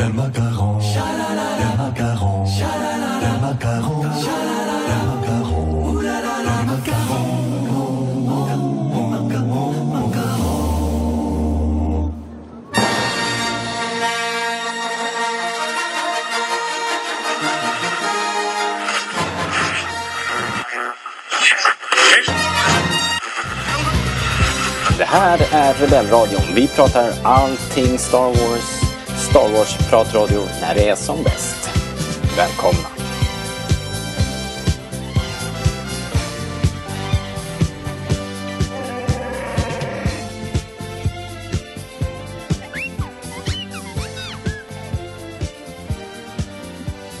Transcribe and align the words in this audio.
Le 0.00 0.08
macaron, 0.08 0.78
le 0.78 1.68
macaron, 1.76 2.44
le 3.20 3.30
macaron, 3.42 4.02
le 4.02 4.96
macaron, 5.06 5.82
le 5.92 6.64
macaron. 6.70 7.20
Det 24.98 25.04
här 25.04 25.38
är 25.52 25.74
Rebellradion. 25.74 26.42
Vi 26.54 26.68
pratar 26.68 27.12
allting 27.24 27.98
Star 27.98 28.26
Wars. 28.26 28.89
Star 29.30 29.48
Wars-pratradio 29.48 30.40
när 30.60 30.74
det 30.74 30.88
är 30.88 30.94
som 30.94 31.22
bäst. 31.22 31.70
Välkomna! 32.36 32.88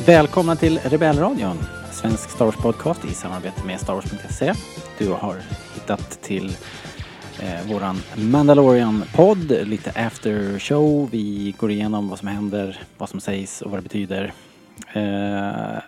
Välkomna 0.06 0.56
till 0.56 0.78
Rebellradion, 0.84 1.58
svensk 1.92 2.30
Star 2.30 2.46
Wars-podcast 2.46 3.10
i 3.10 3.14
samarbete 3.14 3.64
med 3.66 3.80
Star 3.80 3.94
Wars.se. 3.94 4.54
Du 4.98 5.08
har 5.12 5.36
hittat 5.74 6.22
till 6.22 6.56
eh, 7.42 7.72
våran 7.72 7.96
Mandalorian-podd, 8.16 9.68
lite 9.68 10.06
after 10.06 10.58
show. 10.58 11.08
Vi 11.10 11.54
går 11.58 11.70
igenom 11.70 12.08
vad 12.08 12.18
som 12.18 12.28
händer, 12.28 12.78
vad 12.98 13.08
som 13.08 13.20
sägs 13.20 13.62
och 13.62 13.70
vad 13.70 13.78
det 13.78 13.82
betyder 13.82 14.32
eh, 14.92 15.82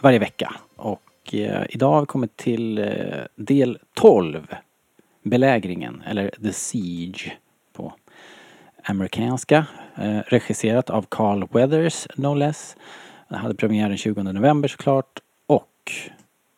varje 0.00 0.18
vecka. 0.18 0.54
Och 0.76 1.34
eh, 1.34 1.64
idag 1.70 1.92
har 1.92 2.00
vi 2.00 2.06
kommit 2.06 2.36
till 2.36 2.78
eh, 2.78 3.24
del 3.36 3.78
12, 3.94 4.46
belägringen, 5.22 6.02
eller 6.06 6.30
The 6.42 6.52
Siege 6.52 7.32
på 7.72 7.92
amerikanska. 8.84 9.66
Eh, 9.96 10.18
regisserat 10.18 10.90
av 10.90 11.06
Carl 11.08 11.48
Weathers, 11.50 12.06
no 12.16 12.34
less. 12.34 12.76
Den 13.28 13.38
hade 13.38 13.54
premiär 13.54 13.88
den 13.88 13.98
20 13.98 14.22
november 14.22 14.68
såklart. 14.68 15.20
Och 15.46 15.92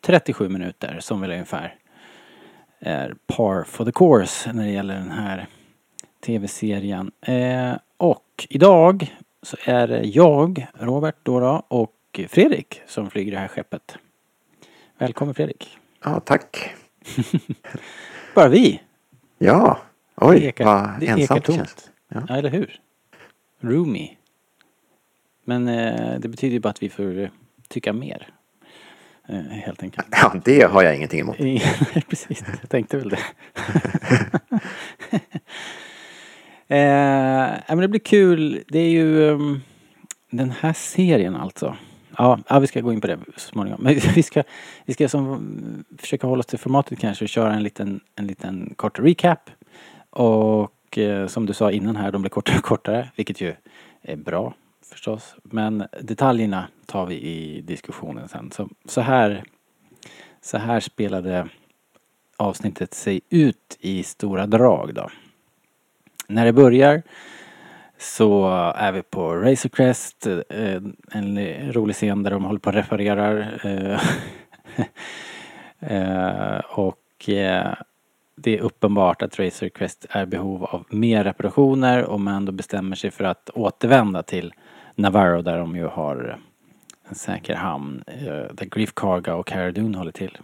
37 0.06 0.48
minuter 0.48 0.98
som 1.00 1.20
väl 1.20 1.30
är 1.30 1.34
ungefär 1.34 1.74
är 2.78 3.14
par 3.26 3.64
for 3.64 3.84
the 3.84 3.92
course 3.92 4.52
när 4.52 4.64
det 4.64 4.70
gäller 4.70 4.94
den 4.94 5.10
här 5.10 5.46
tv-serien. 6.26 7.12
Eh, 7.20 7.72
och 7.96 8.46
idag 8.48 9.16
så 9.42 9.56
är 9.64 9.88
det 9.88 10.02
jag, 10.02 10.66
Robert 10.74 11.16
då 11.22 11.62
och 11.68 12.20
Fredrik 12.28 12.82
som 12.86 13.10
flyger 13.10 13.32
det 13.32 13.38
här 13.38 13.48
skeppet. 13.48 13.98
Välkommen 14.98 15.34
Fredrik. 15.34 15.78
Ja, 16.04 16.20
tack. 16.20 16.74
Bara 18.34 18.48
vi. 18.48 18.82
Ja, 19.38 19.78
Det 20.14 20.26
oj 20.26 20.44
ekar, 20.44 20.64
vad 20.64 21.00
det 21.00 21.06
ensamt 21.06 21.44
det 21.44 21.52
känns. 21.52 21.90
Ja. 22.08 22.22
Ja, 22.28 22.36
eller 22.36 22.50
hur? 22.50 22.80
Roomy. 23.60 24.16
Men 25.44 25.68
eh, 25.68 26.18
det 26.18 26.28
betyder 26.28 26.52
ju 26.54 26.60
bara 26.60 26.68
att 26.68 26.82
vi 26.82 26.88
får 26.88 27.18
eh, 27.18 27.28
tycka 27.68 27.92
mer. 27.92 28.28
Eh, 29.28 29.40
helt 29.40 29.82
enkelt. 29.82 30.06
ja, 30.10 30.34
det 30.44 30.62
har 30.62 30.82
jag 30.82 30.96
ingenting 30.96 31.20
emot. 31.20 31.38
Nej, 31.38 31.62
Precis, 32.08 32.44
jag 32.60 32.70
tänkte 32.70 32.96
väl 32.96 33.08
det. 33.08 33.18
eh, 36.76 37.50
men 37.68 37.78
det 37.78 37.88
blir 37.88 38.00
kul. 38.00 38.62
Det 38.68 38.78
är 38.78 38.90
ju 38.90 39.20
um, 39.20 39.60
den 40.30 40.50
här 40.50 40.72
serien 40.72 41.36
alltså. 41.36 41.76
Ja, 42.18 42.38
ja, 42.48 42.58
vi 42.58 42.66
ska 42.66 42.80
gå 42.80 42.92
in 42.92 43.00
på 43.00 43.06
det 43.06 43.18
så 43.36 43.40
småningom. 43.40 43.80
Men 43.82 43.94
vi 44.14 44.22
ska, 44.22 44.42
vi 44.84 44.94
ska 44.94 45.08
som, 45.08 45.84
försöka 45.98 46.26
hålla 46.26 46.40
oss 46.40 46.46
till 46.46 46.58
formatet 46.58 46.98
kanske 46.98 47.24
och 47.24 47.28
köra 47.28 47.54
en 47.54 47.62
liten, 47.62 48.00
en 48.16 48.26
liten 48.26 48.74
kort 48.76 48.98
recap. 48.98 49.50
Och 50.10 50.98
eh, 50.98 51.26
som 51.26 51.46
du 51.46 51.52
sa 51.52 51.70
innan 51.70 51.96
här, 51.96 52.12
de 52.12 52.22
blir 52.22 52.30
kortare 52.30 52.58
och 52.58 52.64
kortare, 52.64 53.08
vilket 53.16 53.40
ju 53.40 53.54
är 54.02 54.16
bra 54.16 54.54
förstås. 54.92 55.36
Men 55.42 55.84
detaljerna 56.00 56.68
tar 56.86 57.06
vi 57.06 57.14
i 57.14 57.60
diskussionen 57.60 58.28
sen. 58.28 58.50
Så, 58.50 58.68
så 58.84 59.00
här 59.00 59.44
så 60.46 60.58
här 60.58 60.80
spelade 60.80 61.48
avsnittet 62.36 62.94
sig 62.94 63.20
ut 63.30 63.76
i 63.80 64.02
stora 64.02 64.46
drag 64.46 64.94
då. 64.94 65.08
När 66.28 66.44
det 66.44 66.52
börjar 66.52 67.02
så 67.98 68.48
är 68.76 68.92
vi 68.92 69.02
på 69.02 69.34
Razorcrest, 69.34 70.26
eh, 70.26 70.82
en 71.10 71.38
rolig 71.72 71.96
scen 71.96 72.22
där 72.22 72.30
de 72.30 72.44
håller 72.44 72.58
på 72.58 72.68
och 72.68 72.74
reparerar. 72.74 73.60
Eh, 73.64 74.00
eh, 75.92 76.58
och 76.58 77.02
det 78.36 78.58
är 78.58 78.60
uppenbart 78.60 79.22
att 79.22 79.38
Razorcrest 79.38 80.06
är 80.10 80.22
i 80.22 80.26
behov 80.26 80.64
av 80.64 80.84
mer 80.90 81.24
reparationer 81.24 82.04
och 82.04 82.20
man 82.20 82.44
då 82.44 82.52
bestämmer 82.52 82.96
sig 82.96 83.10
för 83.10 83.24
att 83.24 83.50
återvända 83.54 84.22
till 84.22 84.52
Navarro 84.98 85.42
där 85.42 85.58
de 85.58 85.76
ju 85.76 85.86
har 85.86 86.38
en 87.08 87.14
säker 87.14 87.54
hamn 87.54 88.04
eh, 88.06 88.54
där 88.54 88.64
Grief 88.64 88.94
Karga 88.94 89.34
och 89.34 89.46
Cara 89.46 89.72
Dune 89.72 89.98
håller 89.98 90.12
till. 90.12 90.38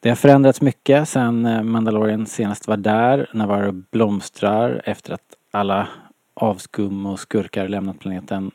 Det 0.00 0.08
har 0.08 0.16
förändrats 0.16 0.60
mycket 0.60 1.08
sen 1.08 1.46
eh, 1.46 1.62
Mandalorian 1.62 2.26
senast 2.26 2.68
var 2.68 2.76
där. 2.76 3.30
Navarro 3.32 3.72
blomstrar 3.72 4.82
efter 4.84 5.12
att 5.12 5.36
alla 5.50 5.88
avskum 6.34 7.06
och 7.06 7.20
skurkar 7.20 7.68
lämnat 7.68 7.98
planeten. 7.98 8.50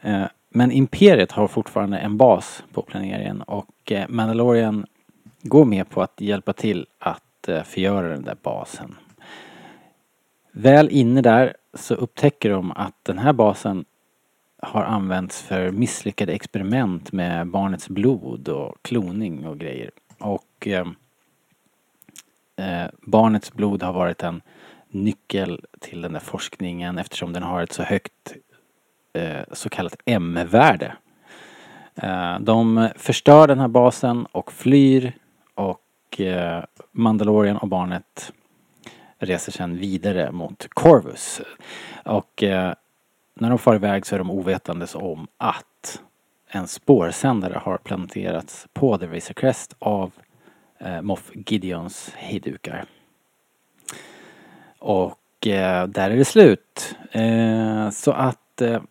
Eh, 0.00 0.24
men 0.48 0.72
Imperiet 0.72 1.32
har 1.32 1.48
fortfarande 1.48 1.98
en 1.98 2.16
bas 2.16 2.64
på 2.72 2.82
planeringen 2.82 3.42
och 3.42 3.92
Mandalorian 4.08 4.86
går 5.42 5.64
med 5.64 5.90
på 5.90 6.02
att 6.02 6.20
hjälpa 6.20 6.52
till 6.52 6.86
att 6.98 7.48
förgöra 7.64 8.08
den 8.08 8.22
där 8.22 8.36
basen. 8.42 8.94
Väl 10.52 10.88
inne 10.90 11.20
där 11.22 11.56
så 11.74 11.94
upptäcker 11.94 12.50
de 12.50 12.72
att 12.72 12.94
den 13.02 13.18
här 13.18 13.32
basen 13.32 13.84
har 14.62 14.82
använts 14.82 15.42
för 15.42 15.70
misslyckade 15.70 16.32
experiment 16.32 17.12
med 17.12 17.46
barnets 17.46 17.88
blod 17.88 18.48
och 18.48 18.82
kloning 18.82 19.46
och 19.46 19.58
grejer. 19.58 19.90
Och 20.18 20.66
ehm, 20.66 20.94
eh, 22.56 22.90
barnets 23.00 23.52
blod 23.52 23.82
har 23.82 23.92
varit 23.92 24.22
en 24.22 24.42
nyckel 24.88 25.64
till 25.80 26.02
den 26.02 26.12
där 26.12 26.20
forskningen 26.20 26.98
eftersom 26.98 27.32
den 27.32 27.42
har 27.42 27.62
ett 27.62 27.72
så 27.72 27.82
högt 27.82 28.34
eh, 29.12 29.40
så 29.52 29.68
kallat 29.68 29.96
M-värde. 30.04 30.96
Eh, 31.94 32.40
de 32.40 32.88
förstör 32.96 33.48
den 33.48 33.60
här 33.60 33.68
basen 33.68 34.26
och 34.32 34.52
flyr 34.52 35.12
och 35.54 36.20
eh, 36.20 36.64
Mandalorian 36.90 37.56
och 37.56 37.68
barnet 37.68 38.32
reser 39.18 39.52
sedan 39.52 39.76
vidare 39.76 40.32
mot 40.32 40.66
Corvus. 40.70 41.40
Och 42.04 42.42
eh, 42.42 42.74
när 43.34 43.48
de 43.48 43.58
far 43.58 43.74
iväg 43.74 44.06
så 44.06 44.14
är 44.14 44.18
de 44.18 44.30
ovetandes 44.30 44.94
om 44.94 45.26
att 45.36 46.02
en 46.48 46.66
spårsändare 46.66 47.60
har 47.62 47.78
planterats 47.78 48.66
på 48.72 48.98
The 48.98 49.06
Razor 49.06 49.34
Crest 49.34 49.76
av 49.78 50.12
eh, 50.78 51.02
Moff 51.02 51.30
Gideons 51.34 52.12
hejdukar. 52.16 52.84
Och 54.78 55.46
eh, 55.46 55.86
där 55.86 56.10
är 56.10 56.16
det 56.16 56.24
slut. 56.24 56.96
Eh, 57.10 57.90
så 57.90 58.12
att 58.12 58.60
eh, 58.60 58.82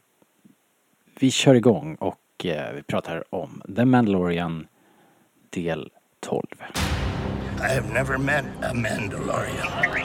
vi 1.20 1.32
kör 1.32 1.56
igång 1.56 1.96
och 1.96 2.46
eh, 2.46 2.74
vi 2.76 2.84
pratar 2.84 3.24
om 3.36 3.62
The 3.76 3.86
Mandalorian 3.86 4.68
del 5.50 5.90
12. 6.20 6.46
I 7.60 7.74
have 7.76 7.94
never 7.94 8.18
met 8.18 8.46
a 8.62 8.74
Mandalorian. 8.74 10.01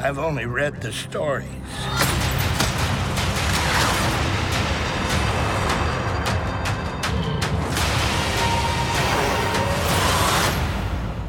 I've 0.00 0.18
only 0.18 0.46
read 0.46 0.80
the 0.80 0.92
stories. 0.92 1.48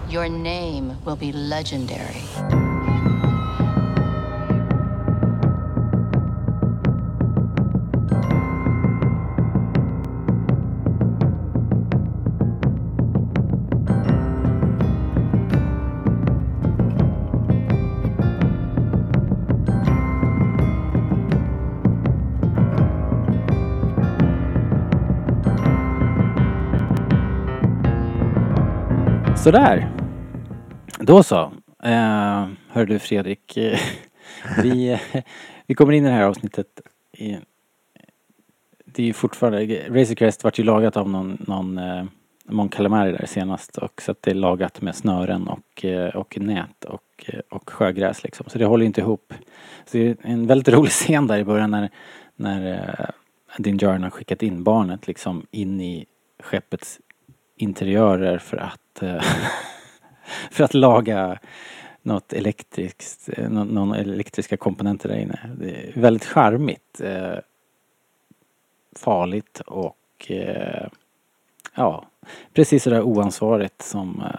Your 0.07 0.29
name 0.29 1.03
will 1.03 1.15
be 1.15 1.31
legendary. 1.31 2.68
Sådär. 29.43 29.91
Då 30.99 31.23
så. 31.23 31.51
Eh, 31.83 32.47
hör 32.69 32.85
du 32.85 32.99
Fredrik. 32.99 33.57
eh, 33.57 33.79
Vi, 34.63 34.91
eh, 34.91 35.21
vi 35.67 35.75
kommer 35.75 35.93
in 35.93 36.05
i 36.05 36.09
det 36.09 36.13
här 36.13 36.23
avsnittet 36.23 36.81
i, 37.17 37.37
det 38.85 39.03
är 39.03 39.05
ju 39.07 39.13
fortfarande, 39.13 39.59
Razor 39.89 40.15
Crest 40.15 40.43
vart 40.43 40.59
ju 40.59 40.63
lagat 40.63 40.97
av 40.97 41.09
någon, 41.09 41.37
någon 41.47 41.77
eh, 41.77 42.05
Mon 42.45 42.69
Calamari 42.69 43.11
där 43.11 43.25
senast 43.25 43.77
och 43.77 44.01
så 44.01 44.11
att 44.11 44.21
det 44.21 44.31
är 44.31 44.35
lagat 44.35 44.81
med 44.81 44.95
snören 44.95 45.47
och, 45.47 45.85
eh, 45.85 46.15
och 46.15 46.37
nät 46.41 46.83
och, 46.83 47.25
eh, 47.27 47.39
och 47.49 47.69
sjögräs 47.69 48.23
liksom. 48.23 48.45
Så 48.49 48.57
det 48.57 48.65
håller 48.65 48.85
inte 48.85 49.01
ihop. 49.01 49.33
Så 49.85 49.97
det 49.97 50.07
är 50.07 50.17
en 50.21 50.47
väldigt 50.47 50.73
rolig 50.73 50.91
scen 50.91 51.27
där 51.27 51.37
i 51.37 51.43
början 51.43 51.71
när, 51.71 51.89
när 52.35 53.11
din 53.57 53.77
Jarn 53.77 54.03
har 54.03 54.09
skickat 54.09 54.43
in 54.43 54.63
barnet 54.63 55.07
liksom 55.07 55.45
in 55.51 55.81
i 55.81 56.05
skeppets 56.43 56.99
interiörer 57.55 58.37
för 58.37 58.57
att 58.57 58.79
eh, 59.03 59.23
för 60.51 60.63
att 60.63 60.73
laga 60.73 61.39
något 62.01 62.33
elektriskt, 62.33 63.29
eh, 63.37 63.49
någon, 63.49 63.67
någon 63.67 63.93
elektriska 63.93 64.57
komponenter 64.57 65.09
där 65.09 65.15
inne. 65.17 65.39
Det 65.59 65.69
är 65.71 65.91
väldigt 66.01 66.25
charmigt. 66.25 67.01
Eh, 67.01 67.35
farligt 68.95 69.59
och 69.65 69.97
eh, 70.31 70.87
ja, 71.75 72.05
precis 72.53 72.83
sådär 72.83 73.01
oansvarigt 73.01 73.81
som 73.81 74.23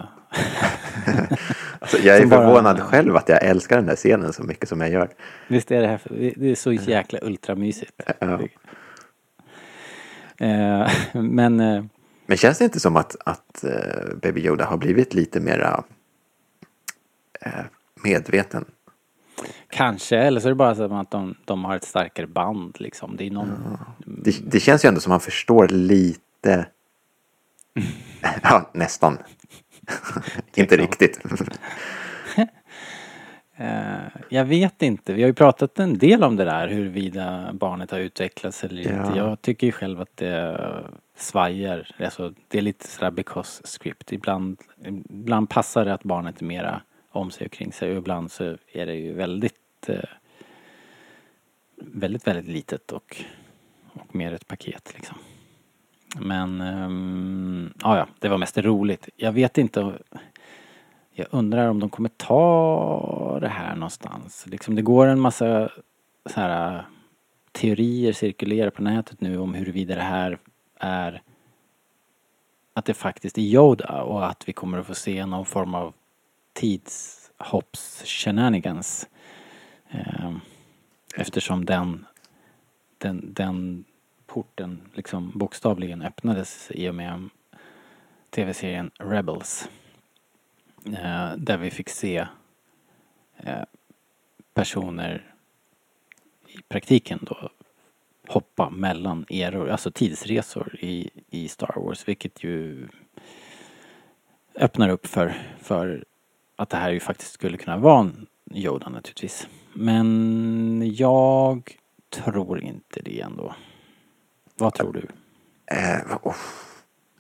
Alltså, 1.78 1.98
jag 1.98 2.16
är 2.16 2.20
Som 2.20 2.30
bara- 2.30 2.40
förvånad 2.46 2.80
själv 2.80 3.16
att 3.16 3.28
jag 3.28 3.44
älskar 3.44 3.76
den 3.76 3.86
där 3.86 3.96
scenen 3.96 4.32
så 4.32 4.42
mycket 4.42 4.68
som 4.68 4.80
jag 4.80 4.90
gör. 4.90 5.08
Visst 5.48 5.70
är 5.70 5.80
det 5.80 5.86
här, 5.86 6.00
det- 6.04 6.34
det 6.36 6.50
är 6.50 6.54
så 6.54 6.72
jäkla 6.72 7.18
ultramysigt. 7.22 8.00
Ja. 8.18 8.40
Eh, 10.46 10.88
men 11.12 11.60
Men 12.30 12.36
känns 12.36 12.58
det 12.58 12.64
inte 12.64 12.80
som 12.80 12.96
att, 12.96 13.16
att 13.24 13.64
eh, 13.64 14.16
Baby 14.22 14.40
Yoda 14.40 14.64
har 14.64 14.76
blivit 14.76 15.14
lite 15.14 15.40
mera 15.40 15.84
eh, 17.40 17.64
medveten? 18.04 18.64
kanske, 19.70 20.18
eller 20.18 20.40
så 20.40 20.48
är 20.48 20.50
det 20.50 20.54
bara 20.54 20.74
så 20.74 20.94
att 20.94 21.10
de, 21.10 21.34
de 21.44 21.64
har 21.64 21.76
ett 21.76 21.84
starkare 21.84 22.26
band 22.26 22.76
liksom. 22.80 23.16
Det 23.16 23.26
är 23.26 23.30
någon, 23.30 23.78
Det, 23.98 24.50
det 24.50 24.60
känns 24.60 24.84
ju 24.84 24.88
ändå 24.88 25.00
som 25.00 25.12
att 25.12 25.14
han 25.14 25.20
förstår 25.20 25.68
lite. 25.68 26.66
Ja, 28.42 28.70
nästan. 28.74 29.18
inte 30.54 30.76
riktigt. 30.76 31.20
Eh, 33.56 34.20
jag 34.28 34.44
vet 34.44 34.82
inte. 34.82 35.12
Vi 35.12 35.22
har 35.22 35.26
ju 35.26 35.34
pratat 35.34 35.78
en 35.78 35.98
del 35.98 36.24
om 36.24 36.36
det 36.36 36.44
där 36.44 36.68
huruvida 36.68 37.50
barnet 37.52 37.90
har 37.90 37.98
utvecklats 37.98 38.64
eller 38.64 38.82
inte. 38.82 39.12
Ja. 39.14 39.16
Jag 39.16 39.42
tycker 39.42 39.66
ju 39.66 39.72
själv 39.72 40.00
att 40.00 40.16
det 40.16 40.58
svajar. 41.22 41.88
Alltså, 41.98 42.34
det 42.48 42.58
är 42.58 42.62
lite 42.62 42.88
sådär 42.88 43.10
because 43.10 43.62
script. 43.64 44.12
Ibland, 44.12 44.58
ibland 45.10 45.50
passar 45.50 45.84
det 45.84 45.94
att 45.94 46.04
barnet 46.04 46.40
är 46.40 46.44
mera 46.44 46.82
om 47.10 47.30
sig 47.30 47.46
och 47.46 47.52
kring 47.52 47.72
sig 47.72 47.90
och 47.90 47.98
ibland 47.98 48.30
så 48.30 48.56
är 48.72 48.86
det 48.86 48.94
ju 48.94 49.12
väldigt 49.12 49.88
eh, 49.88 50.04
väldigt, 51.76 52.26
väldigt 52.26 52.48
litet 52.48 52.92
och, 52.92 53.16
och 53.92 54.14
mer 54.14 54.32
ett 54.32 54.48
paket 54.48 54.92
liksom. 54.94 55.16
Men, 56.18 56.60
um, 56.60 57.74
ja, 57.82 57.96
ja, 57.96 58.06
det 58.18 58.28
var 58.28 58.38
mest 58.38 58.58
roligt. 58.58 59.08
Jag 59.16 59.32
vet 59.32 59.58
inte 59.58 59.98
jag 61.12 61.26
undrar 61.30 61.68
om 61.68 61.80
de 61.80 61.90
kommer 61.90 62.08
ta 62.08 63.38
det 63.40 63.48
här 63.48 63.74
någonstans. 63.74 64.46
Liksom 64.46 64.74
det 64.74 64.82
går 64.82 65.06
en 65.06 65.20
massa 65.20 65.70
så 66.26 66.40
här 66.40 66.84
teorier 67.52 68.12
cirkulerar 68.12 68.70
på 68.70 68.82
nätet 68.82 69.20
nu 69.20 69.38
om 69.38 69.54
huruvida 69.54 69.94
det 69.94 70.00
här 70.00 70.38
är 70.80 71.22
att 72.72 72.84
det 72.84 72.94
faktiskt 72.94 73.38
är 73.38 73.42
Yoda 73.42 74.02
och 74.02 74.26
att 74.26 74.48
vi 74.48 74.52
kommer 74.52 74.78
att 74.78 74.86
få 74.86 74.94
se 74.94 75.26
någon 75.26 75.46
form 75.46 75.74
av 75.74 75.94
tidshopps 76.52 78.02
shenanigans. 78.04 79.08
Ehm, 79.90 80.40
eftersom 81.16 81.64
den, 81.64 82.06
den, 82.98 83.32
den 83.32 83.84
porten 84.26 84.80
liksom 84.94 85.32
bokstavligen 85.34 86.02
öppnades 86.02 86.70
i 86.70 86.88
och 86.88 86.94
med 86.94 87.28
tv-serien 88.30 88.90
Rebels. 88.98 89.68
Eh, 90.86 91.32
där 91.36 91.58
vi 91.58 91.70
fick 91.70 91.88
se 91.88 92.26
eh, 93.36 93.62
personer 94.54 95.34
i 96.46 96.62
praktiken 96.68 97.18
då 97.22 97.50
hoppa 98.30 98.70
mellan 98.70 99.26
eror, 99.28 99.68
alltså 99.68 99.90
tidsresor 99.90 100.76
i, 100.80 101.10
i 101.30 101.48
Star 101.48 101.72
Wars 101.76 102.08
vilket 102.08 102.44
ju 102.44 102.88
öppnar 104.54 104.88
upp 104.88 105.06
för, 105.06 105.34
för 105.62 106.04
att 106.56 106.70
det 106.70 106.76
här 106.76 106.90
ju 106.90 107.00
faktiskt 107.00 107.32
skulle 107.32 107.56
kunna 107.56 107.76
vara 107.76 108.00
en 108.00 108.26
Yoda 108.54 108.88
naturligtvis. 108.88 109.48
Men 109.72 110.92
jag 110.94 111.76
tror 112.10 112.62
inte 112.62 113.00
det 113.00 113.20
ändå. 113.20 113.54
Vad 114.56 114.74
tror 114.74 114.92
du? 114.92 115.06
Äh, 115.76 116.16
oh. 116.22 116.36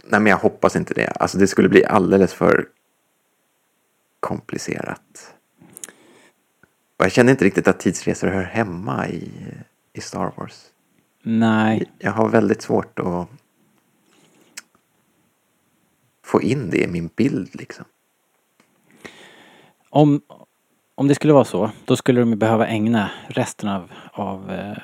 Nej, 0.04 0.20
men 0.20 0.30
jag 0.30 0.38
hoppas 0.38 0.76
inte 0.76 0.94
det. 0.94 1.06
Alltså 1.06 1.38
det 1.38 1.46
skulle 1.46 1.68
bli 1.68 1.84
alldeles 1.84 2.34
för 2.34 2.68
komplicerat. 4.20 5.34
Och 6.96 7.04
jag 7.04 7.12
känner 7.12 7.30
inte 7.30 7.44
riktigt 7.44 7.68
att 7.68 7.80
tidsresor 7.80 8.28
hör 8.28 8.42
hemma 8.42 9.08
i, 9.08 9.30
i 9.92 10.00
Star 10.00 10.32
Wars. 10.36 10.69
Nej, 11.22 11.90
Jag 11.98 12.12
har 12.12 12.28
väldigt 12.28 12.62
svårt 12.62 12.98
att 12.98 13.28
få 16.24 16.42
in 16.42 16.70
det 16.70 16.82
i 16.84 16.86
min 16.86 17.10
bild 17.16 17.54
liksom. 17.54 17.84
Om, 19.88 20.20
om 20.94 21.08
det 21.08 21.14
skulle 21.14 21.32
vara 21.32 21.44
så, 21.44 21.70
då 21.84 21.96
skulle 21.96 22.20
de 22.20 22.36
behöva 22.38 22.66
ägna 22.66 23.10
resten 23.28 23.68
av, 23.68 23.90
av 24.12 24.50
eh, 24.52 24.76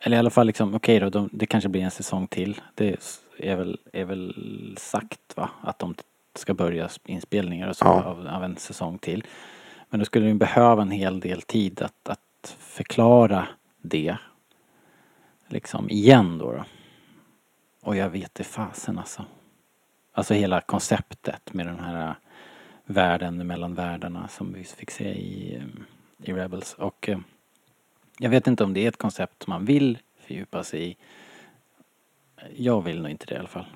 eller 0.00 0.16
i 0.16 0.18
alla 0.18 0.30
fall 0.30 0.46
liksom, 0.46 0.74
okej 0.74 1.00
då, 1.00 1.08
de, 1.10 1.28
det 1.32 1.46
kanske 1.46 1.68
blir 1.68 1.82
en 1.82 1.90
säsong 1.90 2.26
till. 2.26 2.60
Det 2.74 2.96
är 3.38 3.56
väl, 3.56 3.78
är 3.92 4.04
väl 4.04 4.34
sagt 4.80 5.36
va, 5.36 5.50
att 5.60 5.78
de 5.78 5.94
ska 6.34 6.54
börja 6.54 6.88
inspelningar 7.04 7.68
och 7.68 7.76
så 7.76 7.84
Ja. 7.84 8.02
av, 8.02 8.26
av 8.26 8.44
en 8.44 8.56
säsong 8.56 8.98
till. 8.98 9.24
Men 9.90 9.98
då 10.00 10.04
skulle 10.06 10.26
de 10.26 10.38
behöva 10.38 10.82
en 10.82 10.90
hel 10.90 11.20
del 11.20 11.42
tid 11.42 11.82
att, 11.82 12.08
att 12.08 12.56
förklara 12.58 13.48
det. 13.82 14.16
Liksom 15.52 15.90
igen 15.90 16.38
då. 16.38 16.52
då. 16.52 16.64
Och 17.82 17.96
jag 17.96 18.10
vet 18.10 18.34
det 18.34 18.44
fasen 18.44 18.98
alltså. 18.98 19.24
Alltså 20.12 20.34
hela 20.34 20.60
konceptet 20.60 21.54
med 21.54 21.66
den 21.66 21.80
här 21.80 22.08
äh, 22.08 22.14
världen 22.84 23.46
mellan 23.46 23.74
världarna 23.74 24.28
som 24.28 24.52
vi 24.52 24.64
fick 24.64 24.90
se 24.90 25.08
i, 25.08 25.56
äh, 25.56 26.30
i 26.30 26.32
Rebels. 26.32 26.74
Och 26.74 27.08
äh, 27.08 27.18
jag 28.18 28.30
vet 28.30 28.46
inte 28.46 28.64
om 28.64 28.74
det 28.74 28.84
är 28.84 28.88
ett 28.88 28.96
koncept 28.96 29.42
som 29.42 29.50
man 29.50 29.64
vill 29.64 29.98
fördjupa 30.26 30.64
sig 30.64 30.90
i. 30.90 30.96
Jag 32.56 32.82
vill 32.82 33.02
nog 33.02 33.10
inte 33.10 33.26
det 33.26 33.34
i 33.34 33.38
alla 33.38 33.48
fall. 33.48 33.66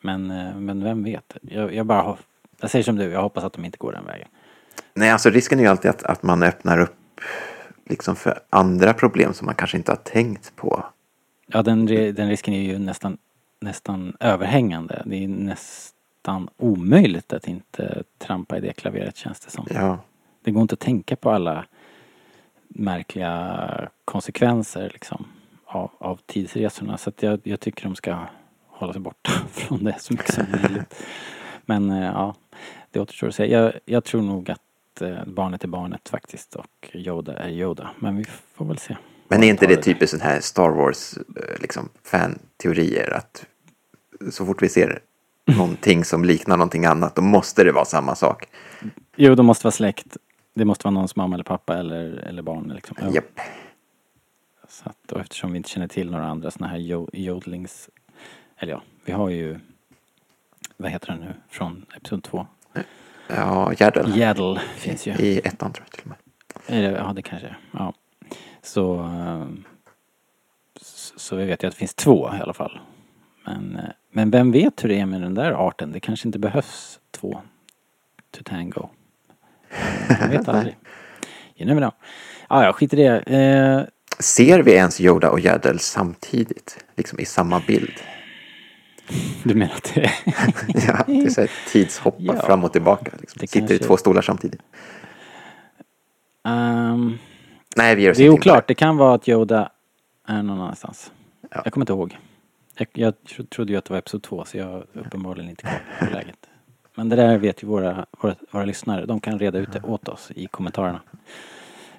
Men, 0.00 0.26
men 0.64 0.84
vem 0.84 1.04
vet? 1.04 1.36
Jag, 1.42 1.74
jag 1.74 1.86
bara 1.86 2.02
har, 2.02 2.18
jag 2.60 2.70
säger 2.70 2.82
som 2.82 2.96
du, 2.96 3.04
jag 3.04 3.22
hoppas 3.22 3.44
att 3.44 3.52
de 3.52 3.64
inte 3.64 3.78
går 3.78 3.92
den 3.92 4.04
vägen. 4.04 4.28
Nej, 4.94 5.10
alltså 5.10 5.30
risken 5.30 5.58
är 5.58 5.62
ju 5.62 5.68
alltid 5.68 5.90
att, 5.90 6.02
att 6.02 6.22
man 6.22 6.42
öppnar 6.42 6.78
upp 6.78 7.20
liksom 7.88 8.16
för 8.16 8.40
andra 8.50 8.92
problem 8.92 9.32
som 9.34 9.46
man 9.46 9.54
kanske 9.54 9.76
inte 9.76 9.92
har 9.92 9.96
tänkt 9.96 10.56
på. 10.56 10.84
Ja, 11.46 11.62
den, 11.62 11.86
den 11.86 12.28
risken 12.28 12.54
är 12.54 12.62
ju 12.62 12.78
nästan, 12.78 13.18
nästan 13.60 14.16
överhängande. 14.20 15.02
Det 15.06 15.24
är 15.24 15.28
nästan 15.28 16.48
omöjligt 16.56 17.32
att 17.32 17.48
inte 17.48 18.02
trampa 18.18 18.58
i 18.58 18.60
det 18.60 18.72
klaveret 18.72 19.16
känns 19.16 19.40
det 19.40 19.50
som. 19.50 19.66
Ja, 19.70 19.98
Det 20.44 20.50
går 20.50 20.62
inte 20.62 20.72
att 20.72 20.80
tänka 20.80 21.16
på 21.16 21.30
alla 21.30 21.64
märkliga 22.68 23.88
konsekvenser 24.04 24.90
liksom 24.92 25.26
av, 25.66 25.90
av 25.98 26.20
tidsresorna. 26.26 26.98
Så 26.98 27.10
att 27.10 27.22
jag, 27.22 27.40
jag 27.42 27.60
tycker 27.60 27.84
de 27.84 27.94
ska 27.94 28.18
hålla 28.66 28.92
sig 28.92 29.02
borta 29.02 29.30
från 29.50 29.84
det 29.84 29.96
så 30.00 30.12
mycket 30.12 30.34
som 30.34 30.46
möjligt. 30.50 30.94
Men 31.64 31.90
eh, 31.90 32.04
ja, 32.04 32.34
det 32.90 33.00
återstår 33.00 33.28
att 33.28 33.34
se. 33.34 33.46
Jag, 33.46 33.72
jag 33.84 34.04
tror 34.04 34.22
nog 34.22 34.50
att 34.50 34.62
eh, 35.02 35.24
barnet 35.26 35.64
är 35.64 35.68
barnet 35.68 36.08
faktiskt 36.08 36.54
och 36.54 36.90
Yoda 36.92 37.36
är 37.36 37.48
Yoda. 37.48 37.90
Men 37.98 38.16
vi 38.16 38.24
får 38.54 38.64
väl 38.64 38.78
se. 38.78 38.96
men 39.28 39.42
är 39.42 39.48
inte 39.48 39.66
det 39.66 39.76
typiskt 39.76 40.10
sån 40.10 40.20
här 40.20 40.40
Star 40.40 40.70
Wars 40.70 41.16
eh, 41.16 41.60
liksom, 41.60 41.88
fan-teorier 42.04 43.10
att 43.10 43.46
så 44.30 44.46
fort 44.46 44.62
vi 44.62 44.68
ser 44.68 45.00
någonting 45.44 46.04
som 46.04 46.24
liknar 46.24 46.56
någonting 46.56 46.84
annat 46.84 47.14
då 47.16 47.22
måste 47.22 47.64
det 47.64 47.72
vara 47.72 47.84
samma 47.84 48.14
sak. 48.14 48.44
Jo, 49.16 49.34
de 49.34 49.46
måste 49.46 49.64
vara 49.66 49.72
släkt. 49.72 50.16
Det 50.54 50.64
måste 50.64 50.84
vara 50.84 50.94
någons 50.94 51.16
mamma 51.16 51.36
eller 51.36 51.44
pappa 51.44 51.76
eller, 51.78 52.04
eller 52.10 52.42
barn. 52.42 52.72
Liksom. 52.74 52.96
Japp. 53.14 53.40
Så 54.68 54.88
att, 54.88 55.12
och 55.12 55.20
eftersom 55.20 55.52
vi 55.52 55.56
inte 55.56 55.68
känner 55.68 55.88
till 55.88 56.10
några 56.10 56.26
andra 56.26 56.50
sådana 56.50 56.70
här 56.72 56.78
jo- 56.78 57.10
jodlings... 57.12 57.90
Eller 58.56 58.72
ja, 58.72 58.82
vi 59.04 59.12
har 59.12 59.28
ju... 59.28 59.58
Vad 60.76 60.90
heter 60.90 61.06
den 61.06 61.20
nu? 61.20 61.34
Från 61.48 61.86
Episod 61.96 62.22
2. 62.22 62.46
Ja, 63.28 63.72
Gärdel. 63.72 64.16
Yaddle 64.16 64.60
finns 64.76 65.06
ju. 65.06 65.12
I 65.12 65.38
ettan 65.44 65.72
tror 65.72 65.86
jag 65.86 65.92
till 65.92 66.02
och 66.02 66.08
med. 66.08 66.18
Ja, 67.00 67.12
det 67.16 67.22
kanske. 67.22 67.56
Ja. 67.72 67.94
Så, 68.62 68.96
ehm, 68.98 69.64
så, 71.16 71.36
vi 71.36 71.44
vet 71.44 71.62
ju 71.62 71.66
att 71.66 71.72
det 71.72 71.78
finns 71.78 71.94
två 71.94 72.30
i 72.38 72.42
alla 72.42 72.54
fall. 72.54 72.80
Men, 73.46 73.76
eh, 73.76 73.90
men 74.12 74.30
vem 74.30 74.52
vet 74.52 74.84
hur 74.84 74.88
det 74.88 75.00
är 75.00 75.06
med 75.06 75.20
den 75.20 75.34
där 75.34 75.52
arten? 75.52 75.92
Det 75.92 76.00
kanske 76.00 76.28
inte 76.28 76.38
behövs 76.38 77.00
två 77.10 77.40
to 78.30 78.42
tango. 78.44 78.88
Man 80.20 80.30
vet 80.30 80.48
aldrig. 80.48 80.76
You 81.56 81.66
never 81.66 81.80
know. 81.80 81.92
Ja, 82.48 82.64
ja, 82.64 82.72
skit 82.72 82.92
i 82.92 82.96
det. 82.96 83.18
Eh, 83.18 83.82
Ser 84.18 84.62
vi 84.62 84.72
ens 84.72 85.00
Yoda 85.00 85.30
och 85.30 85.40
Yaddle 85.40 85.78
samtidigt? 85.78 86.84
Liksom 86.96 87.20
i 87.20 87.24
samma 87.24 87.62
bild? 87.66 87.92
Du 89.44 89.54
menar 89.54 89.74
att 89.74 89.92
det 89.94 90.00
Ja, 90.86 91.04
det 91.06 91.18
är 91.20 91.30
så 91.30 91.40
här 91.40 91.50
tidshoppa 91.72 92.16
Ja, 92.22 92.36
fram 92.42 92.64
och 92.64 92.72
tillbaka. 92.72 93.12
Liksom. 93.20 93.38
Sitter 93.40 93.56
i 93.58 93.60
kanske- 93.68 93.78
två 93.86 93.96
stolar 93.96 94.22
samtidigt. 94.22 94.60
um, 96.44 97.18
Nej, 97.76 97.94
vi 97.96 98.02
gör 98.02 98.14
Det 98.14 98.24
är 98.24 98.30
oklart. 98.30 98.68
Det 98.68 98.74
kan 98.74 98.96
vara 98.96 99.14
att 99.14 99.28
Yoda 99.28 99.70
är 100.26 100.42
någon 100.42 100.60
annanstans. 100.60 101.12
Ja. 101.50 101.60
Jag 101.64 101.72
kommer 101.72 101.82
inte 101.82 101.92
ihåg. 101.92 102.18
Jag, 102.76 102.88
jag 102.92 103.24
tro- 103.24 103.44
trodde 103.44 103.72
ju 103.72 103.78
att 103.78 103.84
det 103.84 103.92
var 103.92 103.98
episod 103.98 104.22
två 104.22 104.44
så 104.44 104.58
jag 104.58 104.66
har 104.66 104.86
uppenbarligen 104.92 105.50
inte 105.50 105.62
koll 105.62 106.08
på 106.08 106.14
läget. 106.14 106.36
Men 106.94 107.08
det 107.08 107.16
där 107.16 107.38
vet 107.38 107.62
ju 107.62 107.66
våra, 107.66 108.06
våra, 108.20 108.34
våra 108.50 108.64
lyssnare. 108.64 109.06
De 109.06 109.20
kan 109.20 109.38
reda 109.38 109.58
ut 109.58 109.72
det 109.72 109.80
åt 109.82 110.08
oss 110.08 110.30
i 110.34 110.46
kommentarerna. 110.46 111.00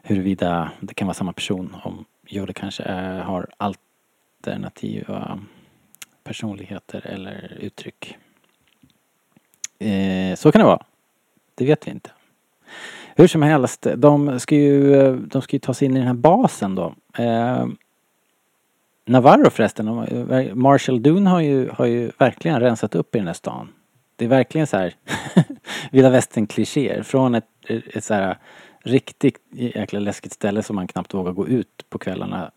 Huruvida 0.02 0.72
det 0.80 0.94
kan 0.94 1.08
vara 1.08 1.14
samma 1.16 1.34
person. 1.34 1.76
Om 1.84 2.06
Yoda 2.28 2.54
kanske 2.54 2.84
är, 2.84 3.20
har 3.20 3.48
alternativa 3.58 5.40
personligheter 6.30 7.08
eller 7.08 7.58
uttryck. 7.60 8.18
Eh, 9.80 10.36
så 10.36 10.52
kan 10.52 10.60
det 10.60 10.66
vara. 10.66 10.86
Det 11.56 11.66
vet 11.66 11.88
vi 11.88 11.92
inte. 11.92 12.12
Hur 13.16 13.28
som 13.28 13.42
helst, 13.42 13.88
de 13.98 14.40
ska 14.40 14.56
ju, 14.56 15.16
de 15.16 15.42
ska 15.42 15.56
ju 15.56 15.60
ta 15.60 15.74
sig 15.74 15.86
in 15.86 15.96
i 15.96 16.00
den 16.00 16.08
här 16.08 16.14
basen 16.14 16.76
då. 16.76 16.94
Eh, 17.18 17.66
Navarro 19.06 19.50
förresten, 19.50 19.86
Marshall 20.54 21.04
Dune 21.04 21.30
har 21.30 21.42
ju, 21.42 21.70
har 21.70 21.86
ju 21.86 22.12
verkligen 22.18 22.60
rensat 22.60 22.96
upp 22.96 23.16
i 23.16 23.18
den 23.18 23.28
här 23.28 23.34
stan. 23.34 23.70
Det 24.16 24.26
är 24.26 24.30
verkligen 24.30 24.68
så 24.68 24.78
här 24.78 24.94
vilda 25.92 26.10
västern 26.10 26.48
klichéer. 26.48 27.04
Från 27.04 27.36
ett, 27.36 27.48
ett 27.68 28.04
så 28.04 28.14
här 28.14 28.38
riktigt 28.84 29.38
jäkla 29.52 30.00
läskigt 30.00 30.34
ställe 30.34 30.64
som 30.64 30.76
man 30.76 30.88
knappt 30.88 31.14
vågar 31.14 31.32
gå 31.32 31.48
ut 31.48 31.86
på 31.90 31.98
kvällarna 31.98 32.52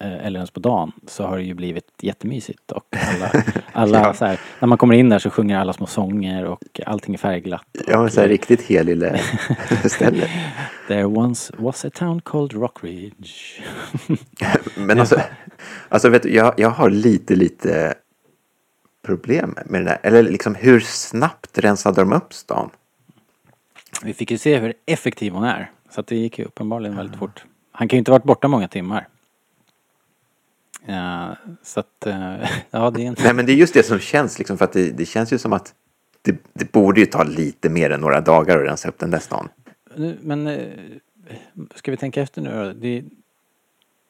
eller 0.00 0.38
ens 0.38 0.50
på 0.50 0.60
dagen 0.60 0.92
så 1.06 1.24
har 1.26 1.36
det 1.36 1.42
ju 1.42 1.54
blivit 1.54 1.84
jättemysigt 2.00 2.72
och 2.72 2.84
alla, 3.14 3.30
alla 3.72 3.98
Ja. 3.98 4.14
så 4.14 4.24
här, 4.24 4.40
när 4.60 4.68
man 4.68 4.78
kommer 4.78 4.94
in 4.94 5.08
där 5.08 5.18
så 5.18 5.30
sjunger 5.30 5.58
alla 5.58 5.72
små 5.72 5.86
sånger 5.86 6.44
och 6.44 6.80
allting 6.86 7.14
är 7.14 7.18
färgglatt. 7.18 7.66
Ja, 7.86 8.00
men 8.02 8.10
så 8.10 8.20
här 8.20 8.28
riktigt 8.28 8.62
helylle 8.62 9.20
ställe. 9.84 10.28
There 10.88 11.04
once 11.04 11.52
was 11.58 11.84
a 11.84 11.90
town 11.94 12.20
called 12.20 12.52
Rockridge. 12.52 13.62
Men 14.76 15.00
alltså, 15.00 15.20
alltså 15.88 16.08
vet 16.08 16.22
du, 16.22 16.34
jag, 16.34 16.54
jag 16.56 16.70
har 16.70 16.90
lite, 16.90 17.34
lite 17.34 17.94
problem 19.02 19.56
med 19.66 19.80
det 19.80 19.84
där. 19.84 19.98
Eller 20.02 20.22
liksom 20.22 20.54
hur 20.54 20.80
snabbt 20.80 21.58
rensade 21.58 22.00
de 22.00 22.12
upp 22.12 22.32
stan? 22.34 22.70
Vi 24.02 24.14
fick 24.14 24.30
ju 24.30 24.38
se 24.38 24.58
hur 24.58 24.74
effektiv 24.86 25.32
hon 25.32 25.44
är. 25.44 25.70
Så 25.90 26.00
att 26.00 26.06
det 26.06 26.16
gick 26.16 26.38
ju 26.38 26.44
uppenbarligen 26.44 26.96
väldigt 26.96 27.16
fort. 27.18 27.44
Han 27.72 27.88
kan 27.88 27.96
ju 27.96 27.98
inte 27.98 28.10
ha 28.10 28.18
varit 28.18 28.24
borta 28.24 28.48
många 28.48 28.68
timmar. 28.68 29.08
Ja, 30.90 31.36
så 31.62 31.80
att, 31.80 32.06
eh, 32.06 32.50
ja 32.70 32.90
det 32.90 33.02
är 33.02 33.06
en... 33.06 33.16
Nej, 33.18 33.34
men 33.34 33.46
det 33.46 33.52
är 33.52 33.56
just 33.56 33.74
det 33.74 33.82
som 33.82 33.98
känns 33.98 34.38
liksom 34.38 34.58
för 34.58 34.64
att 34.64 34.72
det, 34.72 34.90
det 34.90 35.06
känns 35.06 35.32
ju 35.32 35.38
som 35.38 35.52
att 35.52 35.74
det, 36.22 36.36
det 36.52 36.72
borde 36.72 37.00
ju 37.00 37.06
ta 37.06 37.22
lite 37.22 37.68
mer 37.68 37.90
än 37.90 38.00
några 38.00 38.20
dagar 38.20 38.58
att 38.58 38.66
rensa 38.66 38.88
upp 38.88 38.98
den 38.98 39.10
där 39.10 39.18
stan. 39.18 39.48
Men 40.20 40.46
eh, 40.46 40.68
ska 41.74 41.90
vi 41.90 41.96
tänka 41.96 42.22
efter 42.22 42.42
nu 42.42 42.50
då? 42.50 42.72
Det, 42.72 43.04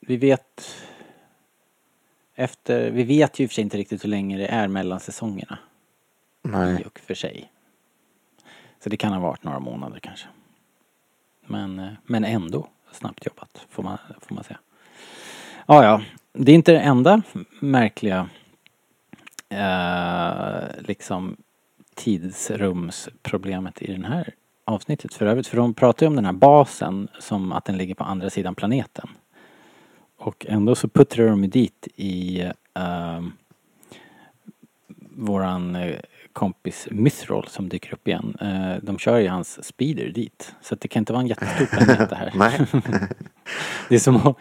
vi 0.00 0.16
vet 0.16 0.76
efter, 2.34 2.90
vi 2.90 3.02
vet 3.02 3.38
ju 3.38 3.44
i 3.44 3.46
och 3.46 3.50
för 3.50 3.54
sig 3.54 3.64
inte 3.64 3.76
riktigt 3.76 4.04
hur 4.04 4.08
länge 4.08 4.38
det 4.38 4.46
är 4.46 4.68
mellan 4.68 5.00
säsongerna. 5.00 5.58
Nej. 6.42 6.80
i 6.80 6.84
och 6.84 6.98
för 6.98 7.14
sig. 7.14 7.52
Så 8.84 8.88
det 8.88 8.96
kan 8.96 9.12
ha 9.12 9.20
varit 9.20 9.44
några 9.44 9.58
månader 9.58 9.98
kanske. 10.00 10.26
Men, 11.46 11.96
men 12.06 12.24
ändå 12.24 12.68
snabbt 12.92 13.26
jobbat 13.26 13.66
får 13.70 13.82
man, 13.82 13.98
får 14.20 14.34
man 14.34 14.44
säga. 14.44 14.58
Ja, 15.66 15.84
ja. 15.84 16.02
Det 16.32 16.52
är 16.52 16.56
inte 16.56 16.72
det 16.72 16.80
enda 16.80 17.22
märkliga 17.60 18.28
eh, 19.48 20.62
liksom 20.78 21.36
tidsrumsproblemet 21.94 23.82
i 23.82 23.92
den 23.92 24.04
här 24.04 24.34
avsnittet 24.64 25.14
för 25.14 25.26
övrigt. 25.26 25.46
För 25.46 25.56
de 25.56 25.74
pratar 25.74 26.06
ju 26.06 26.08
om 26.08 26.16
den 26.16 26.24
här 26.24 26.32
basen 26.32 27.08
som 27.18 27.52
att 27.52 27.64
den 27.64 27.76
ligger 27.76 27.94
på 27.94 28.04
andra 28.04 28.30
sidan 28.30 28.54
planeten. 28.54 29.08
Och 30.18 30.46
ändå 30.48 30.74
så 30.74 30.88
puttrar 30.88 31.28
de 31.28 31.44
ju 31.44 31.50
dit 31.50 31.88
i 31.96 32.40
eh, 32.74 33.20
våran 35.16 35.76
eh, 35.76 35.96
kompis 36.32 36.88
Mithril 36.90 37.42
som 37.46 37.68
dyker 37.68 37.94
upp 37.94 38.08
igen. 38.08 38.36
Eh, 38.40 38.82
de 38.82 38.98
kör 38.98 39.18
ju 39.18 39.28
hans 39.28 39.64
speeder 39.64 40.08
dit. 40.08 40.54
Så 40.62 40.74
det 40.74 40.88
kan 40.88 41.00
inte 41.00 41.12
vara 41.12 41.20
en 41.20 41.28
jättestor 41.28 41.66
planet 41.66 42.10
det 42.10 42.16
här. 42.16 42.30
Det 43.88 43.94
är 43.94 43.98
som 43.98 44.16
att, 44.16 44.36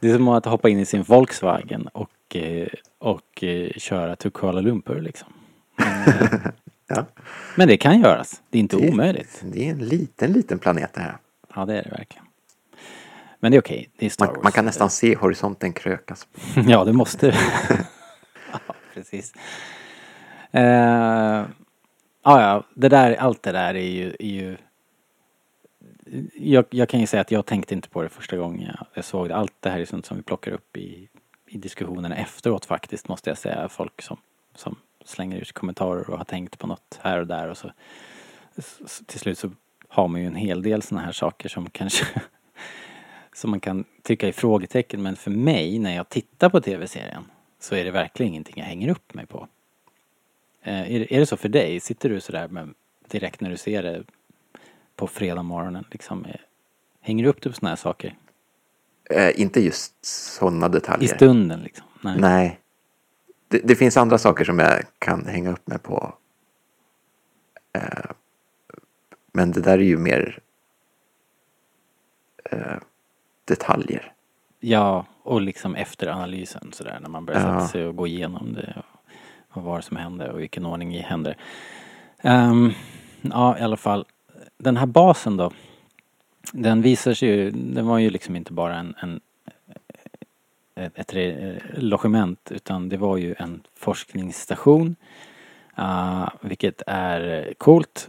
det 0.00 0.10
är 0.10 0.14
som 0.16 0.28
att 0.28 0.44
hoppa 0.44 0.68
in 0.68 0.78
i 0.78 0.84
sin 0.84 1.02
Volkswagen 1.02 1.86
och, 1.92 2.36
eh, 2.36 2.68
och 2.98 3.44
eh, 3.44 3.70
köra 3.76 4.16
till 4.16 4.30
Kuala 4.30 4.60
Lumpur 4.60 5.00
liksom. 5.00 5.28
Ja. 6.92 7.04
men 7.56 7.68
det 7.68 7.76
kan 7.76 8.00
göras. 8.00 8.42
Det 8.50 8.58
är 8.58 8.60
inte 8.60 8.76
Det- 8.76 8.90
omöjligt. 8.90 9.42
Det 9.44 9.66
är 9.66 9.70
en 9.70 9.78
liten, 9.78 10.32
liten 10.32 10.58
planet 10.58 10.90
det 10.94 11.00
här. 11.00 11.16
Ja, 11.54 11.64
det 11.64 11.78
är 11.78 11.82
det 11.82 11.90
verkligen. 11.90 12.24
Men 13.40 13.52
det 13.52 13.56
är 13.58 13.60
okej. 13.60 13.90
Det 13.98 14.06
är 14.06 14.10
Star 14.10 14.26
Man, 14.26 14.34
Wars. 14.34 14.42
man 14.42 14.52
kan 14.52 14.64
nästan 14.64 14.90
se 14.90 15.16
horisonten 15.16 15.72
krökas. 15.72 16.26
Ja, 16.68 16.84
det 16.84 16.92
måste 16.92 17.26
ja, 18.52 18.58
precis. 18.94 19.32
Eh, 20.50 20.62
ja, 20.62 21.44
ja, 22.24 22.64
det 22.74 22.88
där, 22.88 23.14
allt 23.14 23.42
det 23.42 23.52
där 23.52 23.74
är 23.74 23.90
ju, 23.90 24.08
är 24.18 24.26
ju 24.26 24.56
jag, 26.34 26.64
jag 26.70 26.88
kan 26.88 27.00
ju 27.00 27.06
säga 27.06 27.20
att 27.20 27.30
jag 27.30 27.46
tänkte 27.46 27.74
inte 27.74 27.88
på 27.88 28.02
det 28.02 28.08
första 28.08 28.36
gången 28.36 28.66
jag, 28.66 28.86
jag 28.94 29.04
såg 29.04 29.28
det. 29.28 29.36
Allt 29.36 29.54
det 29.60 29.70
här 29.70 29.80
är 29.80 29.84
sånt 29.84 30.06
som 30.06 30.16
vi 30.16 30.22
plockar 30.22 30.52
upp 30.52 30.76
i, 30.76 31.08
i 31.48 31.58
diskussionerna 31.58 32.16
efteråt 32.16 32.64
faktiskt 32.64 33.08
måste 33.08 33.30
jag 33.30 33.38
säga. 33.38 33.68
Folk 33.68 34.02
som, 34.02 34.16
som 34.54 34.76
slänger 35.04 35.36
ut 35.40 35.52
kommentarer 35.52 36.10
och 36.10 36.18
har 36.18 36.24
tänkt 36.24 36.58
på 36.58 36.66
något 36.66 36.98
här 37.02 37.20
och 37.20 37.26
där 37.26 37.48
och 37.48 37.56
så, 37.56 37.72
så 38.86 39.04
till 39.04 39.20
slut 39.20 39.38
så 39.38 39.50
har 39.88 40.08
man 40.08 40.20
ju 40.20 40.26
en 40.26 40.34
hel 40.34 40.62
del 40.62 40.82
såna 40.82 41.00
här 41.00 41.12
saker 41.12 41.48
som 41.48 41.70
kanske 41.72 42.06
som 43.32 43.50
man 43.50 43.60
kan 43.60 43.84
tycka 44.02 44.28
är 44.28 44.32
frågetecken 44.32 45.02
men 45.02 45.16
för 45.16 45.30
mig 45.30 45.78
när 45.78 45.96
jag 45.96 46.08
tittar 46.08 46.48
på 46.48 46.60
tv-serien 46.60 47.24
så 47.60 47.74
är 47.74 47.84
det 47.84 47.90
verkligen 47.90 48.32
ingenting 48.32 48.54
jag 48.56 48.64
hänger 48.64 48.88
upp 48.88 49.14
mig 49.14 49.26
på. 49.26 49.48
Eh, 50.62 50.80
är, 50.94 50.98
det- 50.98 51.14
är 51.14 51.20
det 51.20 51.26
så 51.26 51.36
för 51.36 51.48
dig? 51.48 51.80
Sitter 51.80 52.08
du 52.08 52.20
sådär 52.20 52.48
med, 52.48 52.74
direkt 53.08 53.40
när 53.40 53.50
du 53.50 53.56
ser 53.56 53.82
det 53.82 54.04
på 55.00 55.06
fredag 55.06 55.42
morgonen 55.42 55.84
liksom? 55.90 56.24
Eh, 56.24 56.34
hänger 57.00 57.24
du 57.24 57.30
upp 57.30 57.42
dig 57.42 57.52
på 57.52 57.56
sådana 57.56 57.68
här 57.70 57.76
saker? 57.76 58.16
Eh, 59.10 59.40
inte 59.40 59.60
just 59.60 60.04
sådana 60.04 60.66
I 60.66 60.68
detaljer. 60.68 61.14
stunden 61.14 61.60
liksom? 61.60 61.86
Nej. 62.00 62.16
Nej. 62.18 62.60
Det, 63.48 63.58
det 63.64 63.76
finns 63.76 63.96
andra 63.96 64.18
saker 64.18 64.44
som 64.44 64.58
jag 64.58 64.82
kan 64.98 65.26
hänga 65.26 65.50
upp 65.52 65.66
mig 65.66 65.78
på. 65.78 66.14
Eh, 67.72 68.10
men 69.32 69.52
det 69.52 69.60
där 69.60 69.78
är 69.78 69.82
ju 69.82 69.98
mer 69.98 70.38
eh, 72.50 72.76
detaljer. 73.44 74.12
Ja, 74.60 75.06
och 75.22 75.40
liksom 75.40 75.74
efter 75.74 76.06
analysen 76.08 76.72
sådär 76.72 76.98
när 77.02 77.08
man 77.08 77.24
börjar 77.26 77.40
Ja. 77.40 77.46
sätta 77.60 77.68
sig 77.68 77.86
och 77.86 77.96
gå 77.96 78.06
igenom 78.06 78.52
det. 78.54 78.74
Och, 78.76 79.56
och 79.56 79.62
vad 79.62 79.84
som 79.84 79.96
hände 79.96 80.30
och 80.30 80.38
i 80.38 80.40
vilken 80.40 80.66
ordning 80.66 80.92
det 80.92 80.98
händer. 80.98 81.36
Ehm, 82.22 82.70
ja, 83.22 83.58
i 83.58 83.62
alla 83.62 83.76
fall. 83.76 84.04
Den 84.62 84.76
här 84.76 84.86
basen 84.86 85.36
då. 85.36 85.50
Den 86.52 86.82
visar 86.82 87.14
sig 87.14 87.28
ju, 87.28 87.50
den 87.50 87.86
var 87.86 87.98
ju 87.98 88.10
liksom 88.10 88.36
inte 88.36 88.52
bara 88.52 88.76
en, 88.76 88.94
en 89.00 89.20
ett, 90.74 91.12
ett 91.12 91.62
logement 91.74 92.52
utan 92.52 92.88
det 92.88 92.96
var 92.96 93.16
ju 93.16 93.34
en 93.38 93.62
forskningsstation. 93.74 94.96
Uh, 95.78 96.28
vilket 96.40 96.82
är 96.86 97.52
coolt. 97.58 98.08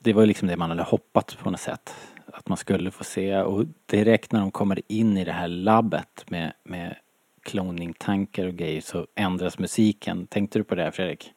Det 0.00 0.12
var 0.12 0.22
ju 0.22 0.26
liksom 0.26 0.48
det 0.48 0.56
man 0.56 0.70
hade 0.70 0.82
hoppats 0.82 1.34
på 1.34 1.50
något 1.50 1.60
sätt. 1.60 1.94
Att 2.26 2.48
man 2.48 2.58
skulle 2.58 2.90
få 2.90 3.04
se 3.04 3.36
och 3.36 3.64
direkt 3.86 4.32
när 4.32 4.40
de 4.40 4.50
kommer 4.50 4.80
in 4.88 5.16
i 5.16 5.24
det 5.24 5.32
här 5.32 5.48
labbet 5.48 6.24
med, 6.30 6.52
med 6.62 6.96
kloningtankar 7.42 8.46
och 8.46 8.54
grejer 8.54 8.80
så 8.80 9.06
ändras 9.14 9.58
musiken. 9.58 10.26
Tänkte 10.26 10.58
du 10.58 10.64
på 10.64 10.74
det 10.74 10.82
här, 10.82 10.90
Fredrik? 10.90 11.32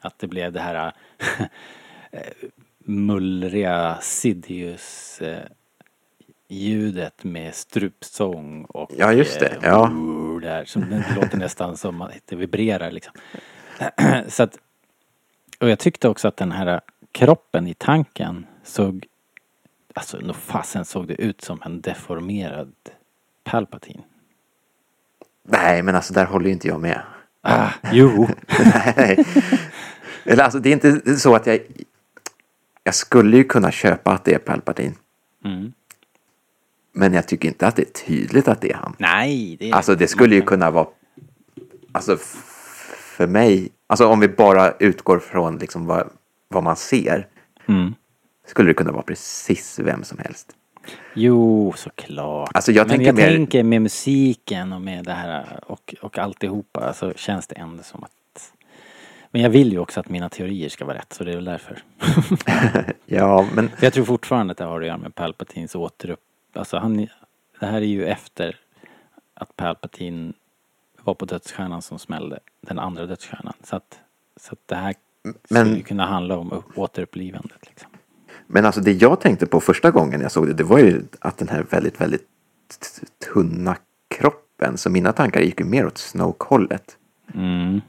Att 0.00 0.18
det 0.18 0.26
blev 0.26 0.52
det 0.52 0.60
här 0.60 0.74
eh, 2.10 2.20
mullriga 2.84 3.98
Sidious 4.00 5.20
äh, 5.20 5.38
ljudet 6.48 7.24
med 7.24 7.54
strupsång 7.54 8.64
och 8.64 8.90
Ja, 8.96 9.12
just 9.12 9.40
det, 9.40 9.46
eh, 9.46 9.58
ja. 9.62 9.90
där, 10.42 10.64
som 10.64 10.90
det 10.90 11.04
låter 11.16 11.38
nästan 11.38 11.76
som 11.76 12.02
att 12.02 12.12
det 12.24 12.36
vibrerar 12.36 12.90
liksom. 12.90 13.14
Så 14.28 14.42
att, 14.42 14.58
och 15.60 15.68
jag 15.68 15.78
tyckte 15.78 16.08
också 16.08 16.28
att 16.28 16.36
den 16.36 16.52
här 16.52 16.80
kroppen 17.12 17.66
i 17.66 17.74
tanken 17.74 18.46
såg, 18.64 19.06
alltså 19.94 20.18
nog 20.18 20.36
fasen 20.36 20.84
såg 20.84 21.06
det 21.08 21.22
ut 21.22 21.40
som 21.40 21.62
en 21.64 21.80
deformerad 21.80 22.72
Palpatine. 23.44 24.02
Nej, 25.42 25.82
men 25.82 25.94
alltså 25.94 26.14
där 26.14 26.24
håller 26.24 26.46
ju 26.46 26.52
inte 26.52 26.68
jag 26.68 26.80
med. 26.80 27.02
Ah, 27.40 27.70
jo. 27.92 28.28
Nej. 28.96 29.24
Eller 30.24 30.44
alltså 30.44 30.58
det 30.58 30.68
är 30.68 30.72
inte 30.72 31.18
så 31.18 31.34
att 31.34 31.46
jag... 31.46 31.60
Jag 32.84 32.94
skulle 32.94 33.36
ju 33.36 33.44
kunna 33.44 33.70
köpa 33.70 34.10
att 34.12 34.24
det 34.24 34.34
är 34.34 34.38
Palpatine. 34.38 34.94
Mm. 35.44 35.72
Men 36.92 37.14
jag 37.14 37.28
tycker 37.28 37.48
inte 37.48 37.66
att 37.66 37.76
det 37.76 37.82
är 37.82 38.06
tydligt 38.06 38.48
att 38.48 38.60
det 38.60 38.70
är 38.72 38.76
han. 38.76 38.96
Nej, 38.98 39.56
det 39.60 39.70
är... 39.70 39.74
Alltså 39.74 39.94
det 39.94 40.06
skulle 40.08 40.34
ju 40.34 40.42
kunna 40.42 40.70
vara, 40.70 40.86
alltså 41.92 42.16
för 43.16 43.26
mig, 43.26 43.68
alltså 43.86 44.06
om 44.06 44.20
vi 44.20 44.28
bara 44.28 44.72
utgår 44.72 45.18
från 45.18 45.56
liksom 45.58 45.86
vad, 45.86 46.10
vad 46.48 46.62
man 46.62 46.76
ser, 46.76 47.26
Mm. 47.68 47.94
skulle 48.46 48.70
det 48.70 48.74
kunna 48.74 48.92
vara 48.92 49.02
precis 49.02 49.78
vem 49.78 50.04
som 50.04 50.18
helst. 50.18 50.52
Jo, 51.14 51.72
såklart. 51.76 52.50
Alltså, 52.54 52.72
jag 52.72 52.82
Men 52.88 52.90
tänker 52.90 53.06
jag 53.06 53.14
mer- 53.16 53.28
tänker 53.28 53.62
med 53.62 53.82
musiken 53.82 54.72
och 54.72 54.80
med 54.82 55.04
det 55.04 55.12
här 55.12 55.60
och, 55.66 55.94
och 56.00 56.18
alltihopa 56.18 56.92
så 56.92 57.12
känns 57.14 57.46
det 57.46 57.54
ändå 57.54 57.82
som 57.82 58.04
att... 58.04 58.10
Men 59.34 59.42
jag 59.42 59.50
vill 59.50 59.72
ju 59.72 59.78
också 59.78 60.00
att 60.00 60.08
mina 60.08 60.28
teorier 60.28 60.68
ska 60.68 60.84
vara 60.84 60.96
rätt 60.98 61.12
så 61.12 61.24
det 61.24 61.30
är 61.32 61.36
väl 61.36 61.44
därför. 61.44 61.78
Ja, 63.06 63.48
men 63.54 63.70
jag 63.80 63.92
tror 63.92 64.04
fortfarande 64.04 64.50
att 64.52 64.58
det 64.58 64.64
har 64.64 64.80
att 64.80 64.86
göra 64.86 64.98
med 64.98 65.14
Palpatines 65.14 65.74
återupp... 65.74 66.20
Alltså 66.52 66.76
han... 66.78 66.96
Det 67.60 67.66
här 67.66 67.76
är 67.80 67.86
ju 67.86 68.06
efter 68.06 68.56
att 69.34 69.56
Palpatine 69.56 70.32
var 71.02 71.14
på 71.14 71.24
dödsstjärnan 71.24 71.82
som 71.82 71.98
smällde. 71.98 72.38
Den 72.60 72.78
andra 72.78 73.06
dödsstjärnan. 73.06 73.52
Så 73.62 73.76
att, 73.76 73.98
så 74.36 74.52
att 74.52 74.58
det 74.66 74.74
här 74.74 74.94
Men- 75.50 75.66
skulle 75.66 75.82
kunna 75.82 76.06
handla 76.06 76.36
om 76.38 76.52
upp- 76.52 76.78
återupplivandet 76.78 77.58
liksom. 77.68 77.90
Men 78.46 78.66
alltså 78.66 78.80
det 78.80 78.92
jag 78.92 79.20
tänkte 79.20 79.46
på 79.46 79.60
första 79.60 79.90
gången 79.90 80.20
jag 80.20 80.32
såg 80.32 80.46
det, 80.46 80.54
det 80.54 80.64
var 80.64 80.78
ju 80.78 81.02
att 81.20 81.38
den 81.38 81.48
här 81.48 81.62
väldigt, 81.70 82.00
väldigt 82.00 82.26
tunna 83.32 83.76
kroppen, 84.08 84.78
så 84.78 84.90
mina 84.90 85.12
tankar 85.12 85.40
gick 85.40 85.60
ju 85.60 85.66
mer 85.66 85.86
åt 85.86 85.98
Snoke-hållet. 85.98 86.96
Mm. 87.34 87.80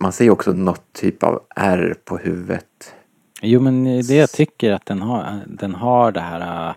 Man 0.00 0.12
ser 0.12 0.24
ju 0.24 0.30
också 0.30 0.52
något 0.52 0.92
typ 0.92 1.22
av 1.22 1.42
ärr 1.56 1.94
på 2.04 2.18
huvudet. 2.18 2.94
Jo 3.42 3.60
men 3.60 3.84
det 3.84 4.14
jag 4.14 4.30
tycker 4.30 4.72
att 4.72 4.86
den 4.86 5.02
har, 5.02 5.40
den 5.46 5.74
har 5.74 6.12
det 6.12 6.20
här 6.20 6.68
äh, 6.68 6.74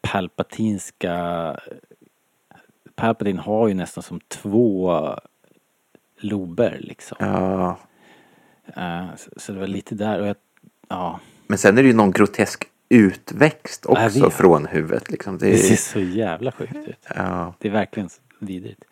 palpatinska... 0.00 1.56
Palpatine 2.96 3.38
har 3.40 3.68
ju 3.68 3.74
nästan 3.74 4.02
som 4.02 4.20
två 4.28 4.92
lober 6.20 6.78
liksom. 6.80 7.16
Ja, 7.20 7.78
Äh, 8.76 9.06
så, 9.36 9.52
det 9.52 9.58
var 9.58 9.66
lite 9.66 9.94
där 9.94 10.20
och 10.20 10.26
jag, 10.26 10.36
ja. 10.88 11.20
men 11.46 11.58
sen 11.58 11.78
är 11.78 11.82
det 11.82 11.88
ju 11.88 11.94
någon 11.94 12.10
grotesk 12.10 12.64
utväxt 12.88 13.86
också 13.86 14.30
från 14.30 14.66
huvudet. 14.66 15.10
Liksom. 15.10 15.38
Det 15.38 15.50
Det 15.50 15.58
ser 15.58 15.72
är, 15.72 15.76
så 15.76 16.00
jävla 16.00 16.52
sjukt 16.52 16.76
ut. 16.76 17.06
ja. 17.16 17.54
Det 17.58 17.68
är 17.68 17.72
verkligen 17.72 18.08
vidrigt. 18.38 18.84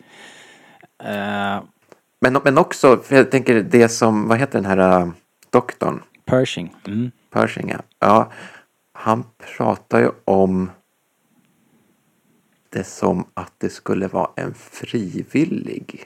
Äh, 1.05 1.63
men, 2.23 2.39
men 2.45 2.59
också, 2.59 2.97
för 2.97 3.17
jag 3.17 3.31
tänker 3.31 3.63
det 3.63 3.89
som, 3.89 4.29
vad 4.29 4.39
heter 4.39 4.61
den 4.61 4.65
här 4.79 5.03
uh, 5.03 5.13
doktorn? 5.51 6.03
Pershing. 6.25 6.75
Mm. 6.87 7.11
Pershing, 7.31 7.69
ja. 7.69 7.79
ja. 7.99 8.33
Han 8.93 9.25
pratar 9.57 10.01
ju 10.01 10.11
om 10.25 10.71
det 12.71 12.85
som 12.85 13.25
att 13.35 13.53
det 13.59 13.69
skulle 13.69 14.09
vara 14.09 14.31
en 14.37 14.55
frivillig. 14.55 16.05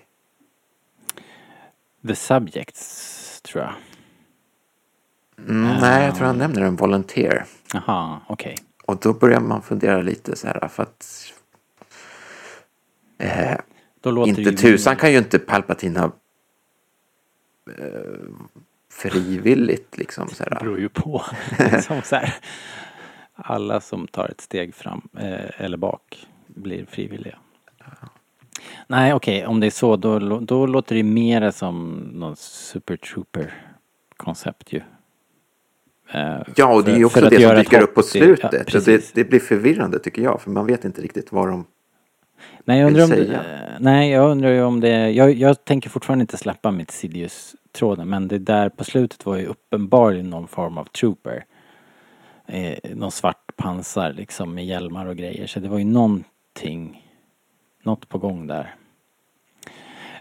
The 2.06 2.14
Subjects 2.14 3.40
tror 3.42 3.64
jag. 3.64 3.72
Mm, 5.48 5.76
Nej, 5.80 6.06
jag 6.06 6.16
tror 6.16 6.26
han 6.26 6.38
nämner 6.38 6.62
en 6.62 6.76
volunteer. 6.76 7.44
Jaha, 7.72 8.20
okej. 8.28 8.56
Och 8.86 8.96
då 8.96 9.12
börjar 9.12 9.40
man 9.40 9.62
fundera 9.62 10.02
lite 10.02 10.36
så 10.36 10.46
här 10.46 10.68
för 10.68 10.82
att 10.82 11.32
eh, 13.18 13.56
inte 14.28 14.40
ju 14.42 14.52
tusan 14.56 14.96
kan 14.96 15.12
ju 15.12 15.18
inte 15.18 15.38
Palpatine 15.38 15.98
ha 15.98 16.06
eh, 17.78 18.30
frivilligt 18.92 19.98
liksom 19.98 20.28
så 20.28 20.44
Det 20.44 20.54
här. 20.54 20.60
beror 20.60 20.78
ju 20.80 20.88
på. 20.88 21.22
som 21.82 22.02
så 22.02 22.16
här, 22.16 22.34
alla 23.34 23.80
som 23.80 24.06
tar 24.06 24.28
ett 24.28 24.40
steg 24.40 24.74
fram 24.74 25.08
eh, 25.18 25.60
eller 25.64 25.76
bak 25.76 26.26
blir 26.46 26.86
frivilliga. 26.86 27.38
Nej 28.86 29.14
okej, 29.14 29.46
om 29.46 29.60
det 29.60 29.66
är 29.66 29.70
så 29.70 29.96
då, 29.96 30.18
då 30.40 30.66
låter 30.66 30.94
det 30.94 31.02
mer 31.02 31.50
som 31.50 31.92
någon 32.12 32.36
super 32.36 32.96
trooper 32.96 33.54
koncept 34.16 34.72
ju. 34.72 34.80
Eh, 36.12 36.38
Ja, 36.56 36.74
och 36.74 36.84
det 36.84 36.92
är 36.92 36.96
ju 36.96 37.04
också 37.04 37.20
det 37.20 37.40
som 37.40 37.56
dyker 37.56 37.82
upp 37.82 37.94
på 37.94 38.02
slutet. 38.02 38.74
Ja, 38.74 38.80
det, 38.84 39.14
det 39.14 39.24
blir 39.24 39.40
förvirrande 39.40 39.98
tycker 39.98 40.22
jag, 40.22 40.40
för 40.42 40.50
man 40.50 40.66
vet 40.66 40.84
inte 40.84 41.02
riktigt 41.02 41.32
vad 41.32 41.48
de... 41.48 41.64
Nej, 42.64 42.80
jag 42.80 42.86
undrar 42.86 43.04
om 43.04 43.10
det, 43.10 43.76
nej, 43.80 44.10
jag 44.10 44.30
undrar 44.30 44.50
ju 44.50 44.62
om 44.62 44.80
det, 44.80 45.10
jag, 45.10 45.32
jag 45.32 45.64
tänker 45.64 45.90
fortfarande 45.90 46.22
inte 46.22 46.36
släppa 46.36 46.70
mitt 46.70 46.90
Sidious-tråden 46.90 48.08
men 48.08 48.28
det 48.28 48.38
där 48.38 48.68
på 48.68 48.84
slutet 48.84 49.26
var 49.26 49.36
ju 49.36 49.46
uppenbarligen 49.46 50.30
någon 50.30 50.48
form 50.48 50.78
av 50.78 50.84
trooper. 50.84 51.44
Eh, 52.46 52.78
någon 52.94 53.10
svart 53.10 53.56
pansar 53.56 54.12
liksom 54.12 54.54
med 54.54 54.66
hjälmar 54.66 55.06
och 55.06 55.16
grejer 55.16 55.46
så 55.46 55.60
det 55.60 55.68
var 55.68 55.78
ju 55.78 55.84
någonting, 55.84 57.02
något 57.82 58.08
på 58.08 58.18
gång 58.18 58.46
där. 58.46 58.74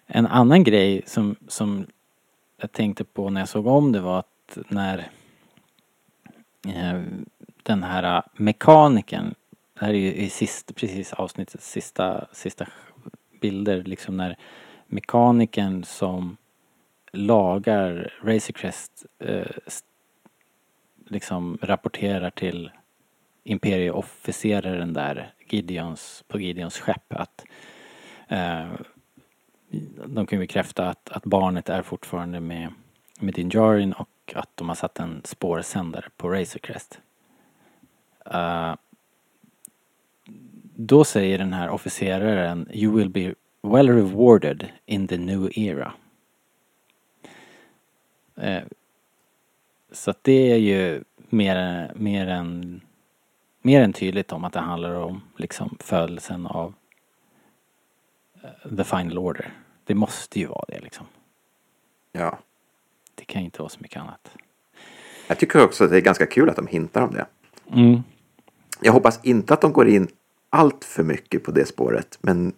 En 0.07 0.27
annan 0.27 0.63
grej 0.63 1.01
som, 1.05 1.35
som 1.47 1.85
jag 2.61 2.71
tänkte 2.71 3.03
på 3.03 3.29
när 3.29 3.41
jag 3.41 3.49
såg 3.49 3.67
om 3.67 3.91
det 3.91 3.99
var 3.99 4.19
att 4.19 4.57
när 4.67 4.97
eh, 6.67 7.01
den 7.63 7.83
här 7.83 8.23
mekanikern 8.33 9.33
det 9.79 9.85
här 9.85 9.93
är 9.93 9.97
ju 9.97 10.13
i 10.13 10.29
sista, 10.29 10.73
precis 10.73 11.13
avsnittets 11.13 11.71
sista, 11.71 12.27
sista 12.31 12.67
bilder 13.41 13.83
liksom 13.83 14.17
när 14.17 14.37
mekanikern 14.87 15.83
som 15.83 16.37
lagar 17.11 18.13
Razorcrest 18.23 19.05
eh, 19.19 19.47
liksom 21.05 21.57
rapporterar 21.61 22.29
till 22.29 22.71
imperieofficeraren 23.43 24.93
där 24.93 25.33
Gideons, 25.49 26.23
på 26.27 26.39
Gideons 26.39 26.79
skepp 26.79 27.13
att 27.13 27.45
eh, 28.27 28.71
de 30.05 30.25
kan 30.25 30.39
bekräfta 30.39 30.89
att, 30.89 31.09
att 31.09 31.23
barnet 31.23 31.69
är 31.69 31.81
fortfarande 31.81 32.39
med, 32.39 32.73
med 33.19 33.33
Din 33.33 33.49
Jarin 33.53 33.93
och 33.93 34.33
att 34.35 34.49
de 34.55 34.67
har 34.67 34.75
satt 34.75 34.99
en 34.99 35.21
spårsändare 35.23 36.05
på 36.17 36.29
Razorcrest. 36.29 36.99
Eh, 38.25 38.75
då 40.77 41.03
säger 41.03 41.37
den 41.37 41.53
här 41.53 41.69
officeraren 41.69 42.69
You 42.73 42.95
will 42.95 43.09
be 43.09 43.35
well 43.61 43.89
rewarded 43.89 44.69
in 44.85 45.07
the 45.07 45.17
new 45.17 45.49
era. 45.57 45.93
Eh, 48.35 48.63
så 49.91 50.11
att 50.11 50.23
det 50.23 50.51
är 50.51 50.57
ju 50.57 51.03
mer, 51.29 51.91
mer, 51.95 52.27
än, 52.27 52.81
mer 53.61 53.81
än 53.81 53.93
tydligt 53.93 54.31
om 54.31 54.43
att 54.43 54.53
det 54.53 54.59
handlar 54.59 54.93
om 54.93 55.21
liksom 55.37 55.77
födelsen 55.79 56.47
av 56.47 56.73
eh, 58.43 58.75
the 58.77 58.83
final 58.83 59.17
order. 59.17 59.53
Det 59.83 59.95
måste 59.95 60.39
ju 60.39 60.45
vara 60.45 60.65
det 60.67 60.79
liksom. 60.79 61.05
Ja. 62.11 62.39
Det 63.15 63.25
kan 63.25 63.41
ju 63.41 63.45
inte 63.45 63.61
vara 63.61 63.69
så 63.69 63.79
mycket 63.81 64.01
annat. 64.01 64.37
Jag 65.27 65.39
tycker 65.39 65.63
också 65.63 65.83
att 65.83 65.89
det 65.89 65.97
är 65.97 66.01
ganska 66.01 66.25
kul 66.25 66.49
att 66.49 66.55
de 66.55 66.67
hintar 66.67 67.01
om 67.01 67.13
det. 67.13 67.27
Mm. 67.73 68.03
Jag 68.81 68.93
hoppas 68.93 69.25
inte 69.25 69.53
att 69.53 69.61
de 69.61 69.73
går 69.73 69.87
in 69.87 70.07
allt 70.55 70.83
för 70.83 71.03
mycket 71.03 71.43
på 71.43 71.51
det 71.51 71.65
spåret, 71.65 72.17
men 72.21 72.53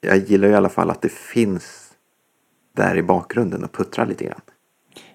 jag 0.00 0.18
gillar 0.18 0.48
i 0.48 0.54
alla 0.54 0.68
fall 0.68 0.90
att 0.90 1.02
det 1.02 1.12
finns 1.12 1.92
där 2.72 2.96
i 2.96 3.02
bakgrunden 3.02 3.64
och 3.64 3.72
puttrar 3.72 4.06
lite 4.06 4.24
grann. 4.24 4.40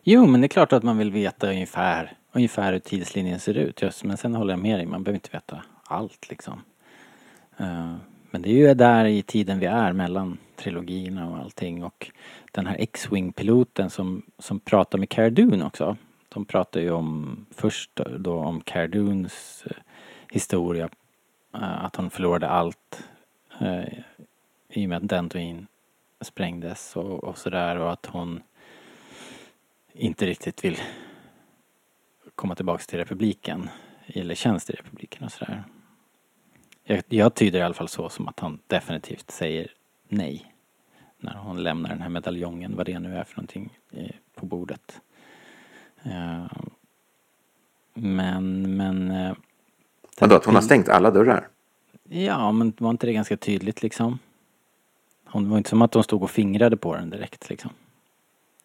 Jo, 0.03 0.25
men 0.25 0.41
det 0.41 0.45
är 0.45 0.49
klart 0.49 0.73
att 0.73 0.83
man 0.83 0.97
vill 0.97 1.11
veta 1.11 1.49
ungefär, 1.49 2.17
ungefär 2.31 2.73
hur 2.73 2.79
tidslinjen 2.79 3.39
ser 3.39 3.57
ut. 3.57 3.81
Just, 3.81 4.03
men 4.03 4.17
sen 4.17 4.35
håller 4.35 4.53
jag 4.53 4.59
med 4.59 4.79
dig, 4.79 4.85
man 4.85 5.03
behöver 5.03 5.17
inte 5.17 5.29
veta 5.33 5.63
allt 5.83 6.29
liksom. 6.29 6.61
Eh, 7.57 7.95
men 8.31 8.41
det 8.41 8.49
är 8.49 8.53
ju 8.53 8.73
där 8.73 9.05
i 9.05 9.21
tiden 9.21 9.59
vi 9.59 9.65
är 9.65 9.93
mellan 9.93 10.37
trilogierna 10.55 11.29
och 11.29 11.37
allting 11.37 11.83
och 11.83 12.11
den 12.51 12.67
här 12.67 12.75
X-Wing-piloten 12.79 13.89
som, 13.89 14.21
som 14.39 14.59
pratar 14.59 14.97
med 14.97 15.09
Cara 15.09 15.29
Dune 15.29 15.65
också. 15.65 15.97
De 16.29 16.45
pratar 16.45 16.79
ju 16.79 16.91
om, 16.91 17.45
först 17.55 17.99
då 18.19 18.33
om 18.33 18.61
Cara 18.61 18.87
Dunes 18.87 19.63
eh, 19.65 19.77
historia, 20.31 20.89
Eh, 21.53 21.85
att 21.85 21.95
hon 21.95 22.09
förlorade 22.09 22.49
allt 22.49 23.03
eh, 23.59 23.93
i 24.69 24.85
och 24.85 24.89
med 24.89 24.97
att 24.97 25.03
Dantooine 25.03 25.67
sprängdes 26.21 26.95
och, 26.95 27.23
och 27.23 27.37
sådär 27.37 27.75
och 27.75 27.91
att 27.91 28.05
hon 28.05 28.43
inte 29.93 30.25
riktigt 30.25 30.65
vill 30.65 30.77
komma 32.35 32.55
tillbaks 32.55 32.87
till 32.87 32.99
republiken 32.99 33.69
eller 34.05 34.35
tjänst 34.35 34.69
i 34.69 34.73
republiken 34.73 35.23
och 35.23 35.31
sådär. 35.31 35.63
Jag, 36.83 37.03
jag 37.07 37.35
tyder 37.35 37.59
i 37.59 37.61
alla 37.61 37.73
fall 37.73 37.87
så 37.87 38.09
som 38.09 38.27
att 38.27 38.39
han 38.39 38.59
definitivt 38.67 39.31
säger 39.31 39.71
nej 40.07 40.55
när 41.17 41.35
hon 41.35 41.63
lämnar 41.63 41.89
den 41.89 42.01
här 42.01 42.09
medaljongen, 42.09 42.75
vad 42.75 42.85
det 42.85 42.99
nu 42.99 43.17
är 43.17 43.23
för 43.23 43.37
någonting, 43.37 43.77
eh, 43.91 44.15
på 44.35 44.45
bordet. 44.45 45.01
Men, 47.93 48.75
men... 48.77 49.11
Vadå, 50.19 50.35
att 50.35 50.45
hon 50.45 50.55
har 50.55 50.61
stängt 50.61 50.89
alla 50.89 51.11
dörrar? 51.11 51.47
Ja, 52.09 52.51
men 52.51 52.73
var 52.77 52.89
inte 52.89 53.07
det 53.07 53.13
ganska 53.13 53.37
tydligt 53.37 53.81
liksom? 53.83 54.19
Hon 55.25 55.49
var 55.49 55.57
inte 55.57 55.69
som 55.69 55.81
att 55.81 55.91
de 55.91 56.03
stod 56.03 56.23
och 56.23 56.31
fingrade 56.31 56.77
på 56.77 56.95
den 56.95 57.09
direkt 57.09 57.49
liksom. 57.49 57.71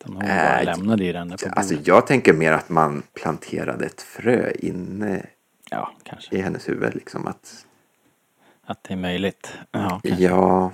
Utan 0.01 0.13
hon 0.17 0.23
bara 0.25 0.59
Äh, 0.61 0.65
lämnade 0.65 1.05
ju 1.05 1.13
den 1.13 1.29
där 1.29 1.37
på 1.37 1.45
bordet. 1.45 1.59
Alltså 1.59 1.75
jag 1.85 2.07
tänker 2.07 2.33
mer 2.33 2.53
att 2.53 2.69
man 2.69 3.03
planterade 3.15 3.87
ett 3.87 4.03
frö 4.03 4.51
inne 4.59 5.27
Ja, 5.71 5.93
kanske. 6.03 6.37
i 6.37 6.41
hennes 6.41 6.69
huvud. 6.69 6.95
Liksom, 6.95 7.27
att, 7.27 7.67
Att 8.67 8.85
det 8.85 8.93
är 8.95 8.99
möjligt. 8.99 9.53
Ja, 9.71 10.01
kanske. 10.05 10.25
ja. 10.25 10.73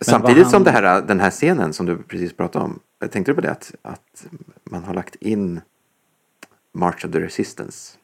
Samtidigt 0.00 0.42
vad 0.42 0.50
som 0.50 0.64
han- 0.64 0.64
det 0.64 0.88
här, 0.88 1.02
den 1.02 1.20
här 1.20 1.30
scenen 1.30 1.72
som 1.72 1.86
du 1.86 2.02
precis 2.02 2.32
pratade 2.36 2.64
om. 2.64 2.80
Tänkte 3.10 3.30
du 3.32 3.34
på 3.34 3.40
det 3.40 3.50
att, 3.50 3.74
att 3.82 4.26
man 4.64 4.84
har 4.84 4.94
lagt 4.94 5.14
in 5.14 5.60
March 6.72 7.04
of 7.04 7.12
the 7.12 7.20
Resistance. 7.20 7.96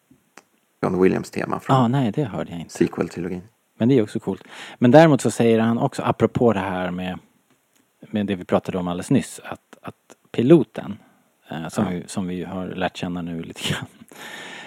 John 0.82 1.02
Williams 1.02 1.30
tema 1.30 1.60
från 1.60 1.76
ah, 1.76 1.88
nej, 1.88 2.12
det 2.12 2.24
hörde 2.24 2.50
jag 2.50 2.60
inte. 2.60 2.74
sequel-trilogin. 2.84 3.42
Men 3.78 3.88
det 3.88 3.98
är 3.98 4.02
också 4.02 4.20
coolt. 4.20 4.42
Men 4.78 4.90
däremot 4.90 5.20
så 5.20 5.30
säger 5.30 5.58
han 5.58 5.78
också, 5.78 6.02
apropå 6.02 6.52
det 6.52 6.60
här 6.60 6.90
med, 6.90 7.18
med 8.10 8.26
det 8.26 8.34
vi 8.34 8.44
pratade 8.44 8.78
om 8.78 8.88
alldeles 8.88 9.10
nyss, 9.10 9.40
att, 9.44 9.78
att 9.82 9.94
piloten, 10.32 10.98
eh, 11.50 11.68
som, 11.68 11.84
Ja. 11.84 11.90
vi, 11.90 12.02
som 12.06 12.26
vi 12.26 12.44
har 12.44 12.66
lärt 12.66 12.96
känna 12.96 13.22
nu 13.22 13.42
lite 13.42 13.68
grann, 13.70 13.86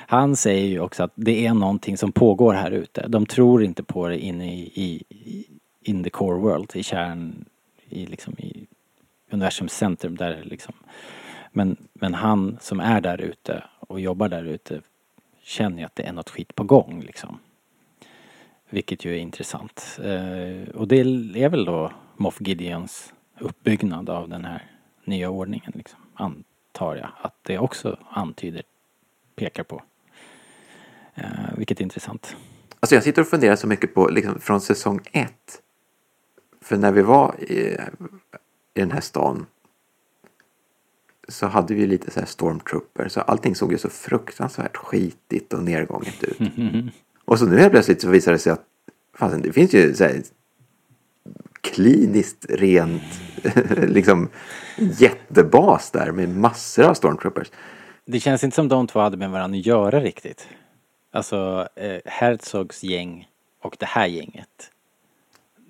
han 0.07 0.35
säger 0.35 0.67
ju 0.67 0.79
också 0.79 1.03
att 1.03 1.11
det 1.15 1.45
är 1.45 1.53
någonting 1.53 1.97
som 1.97 2.11
pågår 2.11 2.53
här 2.53 2.71
ute. 2.71 3.07
De 3.07 3.25
tror 3.25 3.63
inte 3.63 3.83
på 3.83 4.07
det 4.07 4.17
inne 4.19 4.55
i, 4.55 4.59
i, 4.75 5.03
i 5.09 5.45
in 5.81 6.03
the 6.03 6.09
core 6.09 6.39
world, 6.39 6.71
i 6.75 6.83
kärn, 6.83 7.45
i 7.89 8.05
liksom 8.05 8.33
i 8.37 8.67
universums 9.31 9.73
centrum 9.73 10.15
där 10.15 10.41
liksom. 10.43 10.73
Men, 11.51 11.77
men 11.93 12.13
han 12.13 12.57
som 12.61 12.79
är 12.79 13.01
där 13.01 13.21
ute 13.21 13.63
och 13.79 13.99
jobbar 13.99 14.29
där 14.29 14.43
ute 14.43 14.81
känner 15.49 15.77
ju 15.77 15.83
att 15.83 15.95
det 15.95 16.03
är 16.03 16.13
något 16.13 16.29
skit 16.29 16.55
på 16.55 16.63
gång 16.63 17.01
liksom. 17.01 17.39
Vilket 18.69 19.05
ju 19.05 19.13
är 19.13 19.19
intressant. 19.19 19.99
Eh, 20.03 20.75
och 20.75 20.87
det 20.87 20.99
är 21.43 21.49
väl 21.49 21.65
då 21.65 21.91
Moff 22.17 22.37
Gideons 22.41 23.13
uppbyggnad 23.39 24.09
av 24.09 24.29
den 24.29 24.45
här 24.45 24.71
nya 25.03 25.29
ordningen 25.29 25.71
liksom, 25.75 25.99
antar 26.13 26.95
jag. 26.95 27.09
Att 27.21 27.35
det 27.41 27.59
också 27.59 27.97
antyder, 28.09 28.63
pekar 29.35 29.63
på. 29.63 29.81
Eh, 31.15 31.57
vilket 31.57 31.79
är 31.79 31.83
intressant. 31.83 32.35
Alltså 32.79 32.95
jag 32.95 33.03
sitter 33.03 33.21
och 33.21 33.27
funderar 33.27 33.55
så 33.55 33.67
mycket 33.67 33.93
på 33.93 34.07
liksom, 34.07 34.39
från 34.39 34.61
säsong 34.61 34.99
ett. 35.11 35.61
För 36.61 36.77
när 36.77 36.91
vi 36.91 37.01
var 37.01 37.35
i, 37.39 37.77
i 38.73 38.79
den 38.79 38.91
här 38.91 39.01
stan 39.01 39.45
så 41.29 41.47
hade 41.47 41.73
vi 41.73 41.87
lite 41.87 42.11
så 42.11 42.19
här 42.19 42.27
stormtrooper. 42.27 43.07
Så 43.07 43.21
allting 43.21 43.55
såg 43.55 43.71
ju 43.71 43.77
så 43.77 43.89
fruktansvärt 43.89 44.77
skitigt 44.77 45.53
och 45.53 45.63
nedgånget 45.63 46.23
ut. 46.23 46.39
Och 47.25 47.39
så 47.39 47.45
nu 47.45 47.59
helt 47.59 47.71
plötsligt 47.71 48.01
så 48.01 48.09
visar 48.09 48.31
det 48.31 48.39
sig 48.39 48.51
att 48.51 48.65
fan, 49.17 49.41
det 49.41 49.53
finns 49.53 49.73
ju 49.73 49.95
så 49.95 50.03
här 50.03 50.21
kliniskt 51.61 52.45
rent 52.49 53.03
liksom 53.87 54.29
jättebas 54.77 55.91
där 55.91 56.11
med 56.11 56.29
massor 56.29 56.83
av 56.83 56.93
stormtroopers. 56.93 57.51
Det 58.05 58.19
känns 58.19 58.43
inte 58.43 58.55
som 58.55 58.67
de 58.67 58.87
två 58.87 58.99
hade 58.99 59.17
med 59.17 59.31
varandra 59.31 59.59
att 59.59 59.65
göra 59.65 59.99
riktigt. 59.99 60.47
Alltså 61.11 61.67
eh, 61.75 61.99
Herzogs 62.05 62.83
gäng 62.83 63.27
och 63.61 63.75
det 63.79 63.85
här 63.85 64.07
gänget. 64.07 64.71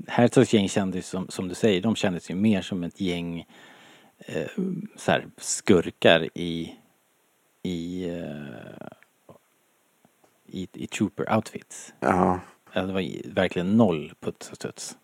Herzogs 0.08 0.54
gäng 0.54 0.70
kändes 0.70 1.08
som, 1.08 1.28
som 1.30 1.48
du 1.48 1.56
säger, 1.56 1.82
de 1.82 1.96
kändes 1.96 2.32
ju 2.32 2.36
mer 2.36 2.62
som 2.62 2.84
ett 2.84 3.02
gäng 3.02 3.46
eh, 4.20 4.48
så 4.96 5.12
här, 5.12 5.28
skurkar 5.38 6.30
i 6.38 6.76
i, 7.64 8.10
eh, 8.10 8.88
i, 10.46 10.68
i 10.74 10.88
trooper 10.88 11.36
outfits. 11.36 11.94
Ja. 12.00 12.40
Ja, 12.74 12.82
Det 12.86 12.94
var 12.94 13.34
verkligen 13.34 13.78
noll 13.78 14.14
puts 14.20 14.50
och 14.50 14.56
studs. 14.56 14.98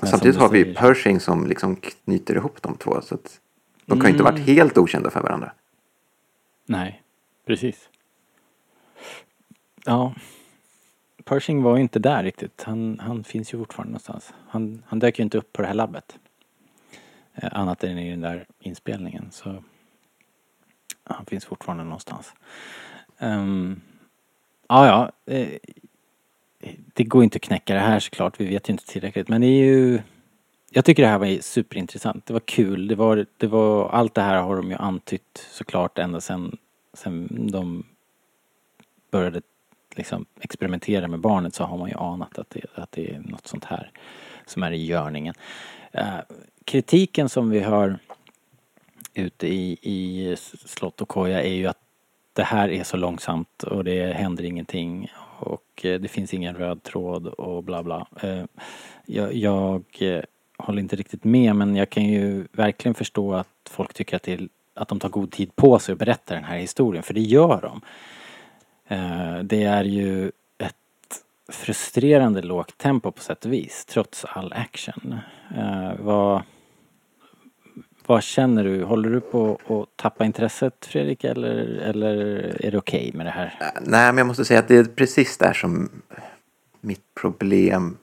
Men 0.00 0.10
Samtidigt 0.10 0.36
har 0.36 0.48
vi 0.48 0.62
säger- 0.62 0.74
Pershing 0.74 1.20
som 1.20 1.46
liksom 1.46 1.76
knyter 1.76 2.34
ihop 2.36 2.62
de 2.62 2.74
två. 2.76 3.00
Så 3.02 3.14
att 3.14 3.40
de 3.86 4.00
kan 4.00 4.08
ju 4.10 4.12
inte 4.12 4.24
ha 4.24 4.30
varit 4.30 4.46
helt 4.46 4.78
okända 4.78 5.10
för 5.10 5.20
varandra. 5.22 5.52
Nej, 6.66 7.02
precis. 7.46 7.88
Ja. 9.84 10.14
Pershing 11.24 11.62
var 11.62 11.76
ju 11.76 11.82
inte 11.82 11.98
där 11.98 12.22
riktigt. 12.22 12.62
Han, 12.62 12.98
han 13.00 13.24
finns 13.24 13.54
ju 13.54 13.58
fortfarande 13.58 13.90
någonstans. 13.90 14.32
Han, 14.48 14.82
han 14.86 14.98
dök 14.98 15.18
ju 15.18 15.22
inte 15.22 15.38
upp 15.38 15.52
på 15.52 15.62
det 15.62 15.68
här 15.68 15.74
labbet. 15.74 16.18
Eh, 17.42 17.48
annat 17.52 17.84
än 17.84 17.98
i 17.98 18.10
den 18.10 18.20
där 18.20 18.46
inspelningen. 18.60 19.28
Så 19.30 19.62
han 21.04 21.26
finns 21.26 21.44
fortfarande 21.44 21.84
någonstans. 21.84 22.32
Um, 23.18 23.80
ja, 24.68 24.86
ja. 24.86 25.32
Eh, 25.34 25.58
det 26.94 27.04
går 27.04 27.24
inte 27.24 27.36
att 27.36 27.42
knäcka 27.42 27.74
det 27.74 27.80
här 27.80 28.00
såklart. 28.00 28.40
Vi 28.40 28.46
vet 28.46 28.68
ju 28.68 28.72
inte 28.72 28.86
tillräckligt. 28.86 29.28
Men 29.28 29.40
det 29.40 29.46
är 29.46 29.64
ju... 29.64 30.02
Jag 30.70 30.84
tycker 30.84 31.02
det 31.02 31.08
här 31.08 31.18
var 31.18 31.42
superintressant. 31.42 32.26
Det 32.26 32.32
var 32.32 32.40
kul. 32.40 32.88
Det 32.88 32.94
var, 32.94 33.26
det 33.36 33.46
var, 33.46 33.88
allt 33.88 34.14
det 34.14 34.22
här 34.22 34.42
har 34.42 34.56
de 34.56 34.70
ju 34.70 34.76
antytt 34.76 35.46
såklart 35.50 35.98
ända 35.98 36.20
sen, 36.20 36.56
sen 36.94 37.28
de 37.52 37.84
började 39.10 39.42
liksom 39.96 40.26
experimentera 40.40 41.08
med 41.08 41.20
barnet 41.20 41.54
så 41.54 41.64
har 41.64 41.78
man 41.78 41.88
ju 41.88 41.96
anat 41.96 42.38
att 42.38 42.50
det, 42.50 42.64
att 42.74 42.92
det 42.92 43.10
är 43.10 43.18
något 43.18 43.46
sånt 43.46 43.64
här 43.64 43.90
som 44.46 44.62
är 44.62 44.70
i 44.70 44.84
görningen. 44.84 45.34
Eh, 45.92 46.18
kritiken 46.64 47.28
som 47.28 47.50
vi 47.50 47.60
har 47.60 47.98
ute 49.14 49.48
i, 49.48 49.78
i 49.82 50.36
slott 50.64 51.00
och 51.00 51.08
koja 51.08 51.42
är 51.42 51.54
ju 51.54 51.66
att 51.66 51.78
det 52.32 52.42
här 52.42 52.68
är 52.68 52.84
så 52.84 52.96
långsamt 52.96 53.62
och 53.62 53.84
det 53.84 54.12
händer 54.12 54.44
ingenting 54.44 55.12
och 55.38 55.84
eh, 55.84 56.00
det 56.00 56.08
finns 56.08 56.34
ingen 56.34 56.54
röd 56.54 56.82
tråd 56.82 57.26
och 57.26 57.64
bla 57.64 57.82
bla. 57.82 58.06
Eh, 58.22 58.44
jag, 59.06 59.34
jag 59.34 59.82
håller 60.58 60.82
inte 60.82 60.96
riktigt 60.96 61.24
med 61.24 61.56
men 61.56 61.76
jag 61.76 61.90
kan 61.90 62.04
ju 62.04 62.46
verkligen 62.52 62.94
förstå 62.94 63.34
att 63.34 63.48
folk 63.70 63.94
tycker 63.94 64.16
att, 64.16 64.22
det 64.22 64.32
är, 64.32 64.48
att 64.74 64.88
de 64.88 64.98
tar 64.98 65.08
god 65.08 65.30
tid 65.30 65.56
på 65.56 65.78
sig 65.78 65.92
att 65.92 65.98
berätta 65.98 66.34
den 66.34 66.44
här 66.44 66.58
historien 66.58 67.02
för 67.02 67.14
det 67.14 67.20
gör 67.20 67.60
de. 67.60 67.80
Det 69.44 69.62
är 69.62 69.84
ju 69.84 70.32
frustrerande 71.48 72.42
lågt 72.42 72.78
tempo 72.78 73.10
på 73.12 73.22
sätt 73.22 73.44
och 73.44 73.52
vis 73.52 73.84
trots 73.84 74.24
all 74.24 74.52
action. 74.52 75.18
Eh, 75.56 75.92
Vad, 75.98 76.42
vad 78.06 78.22
känner 78.22 78.64
du? 78.64 78.84
Håller 78.84 79.10
du 79.10 79.20
på 79.20 79.58
att 79.68 79.96
tappa 79.96 80.24
intresset 80.24 80.86
Fredrik 80.86 81.24
eller, 81.24 81.56
eller 81.82 82.16
är 82.66 82.70
det 82.70 82.78
okej 82.78 83.10
med 83.14 83.26
det 83.26 83.30
här? 83.30 83.58
Äh, 83.60 83.66
Nej, 83.82 84.12
men 84.12 84.18
jag 84.18 84.26
måste 84.26 84.44
säga 84.44 84.60
att 84.60 84.68
det 84.68 84.76
är 84.76 84.84
precis 84.84 85.38
där 85.38 85.52
som 85.52 85.90
mitt 86.80 87.14
problem 87.20 87.96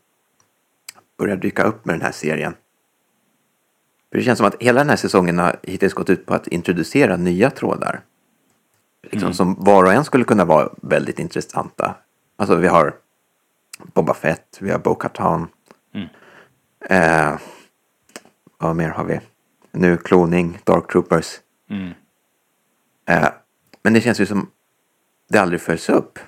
börjar 1.17 1.37
dyka 1.37 1.63
upp 1.63 1.85
med 1.85 1.95
den 1.95 2.01
här 2.01 2.11
serien. 2.11 2.55
För 4.11 4.17
det 4.17 4.23
känns 4.23 4.37
som 4.37 4.47
att 4.47 4.55
hela 4.61 4.79
den 4.79 4.89
här 4.89 4.95
säsongen 4.97 5.39
har 5.39 5.55
hittills 5.63 5.93
gått 5.93 6.09
ut 6.09 6.25
på 6.25 6.33
att 6.33 6.47
introducera 6.47 7.17
nya 7.17 7.49
trådar. 7.49 8.01
Liksom 9.11 9.33
Som 9.33 9.55
var 9.59 9.83
och 9.83 9.93
en 9.93 10.05
skulle 10.05 10.23
kunna 10.23 10.45
vara 10.45 10.69
väldigt 10.81 11.19
intressanta. 11.19 11.95
Alltså 12.37 12.55
vi 12.55 12.67
har 12.67 12.93
Boba 13.83 14.13
Fett, 14.13 14.57
vi 14.61 14.71
har 14.71 14.79
Bo-Katan. 14.79 15.47
Eh, 16.89 17.39
vad 18.57 18.75
mer 18.75 18.89
har 18.89 19.03
vi? 19.03 19.19
Nu 19.71 19.97
kloning, 19.97 20.59
Dark 20.63 20.91
Troopers. 20.91 21.39
Mm. 21.69 21.93
Eh, 23.05 23.29
men 23.83 23.93
det 23.93 24.01
känns 24.01 24.19
ju 24.19 24.25
som 24.25 24.51
det 25.29 25.37
aldrig 25.37 25.61
följs 25.61 25.89
upp. 25.89 26.19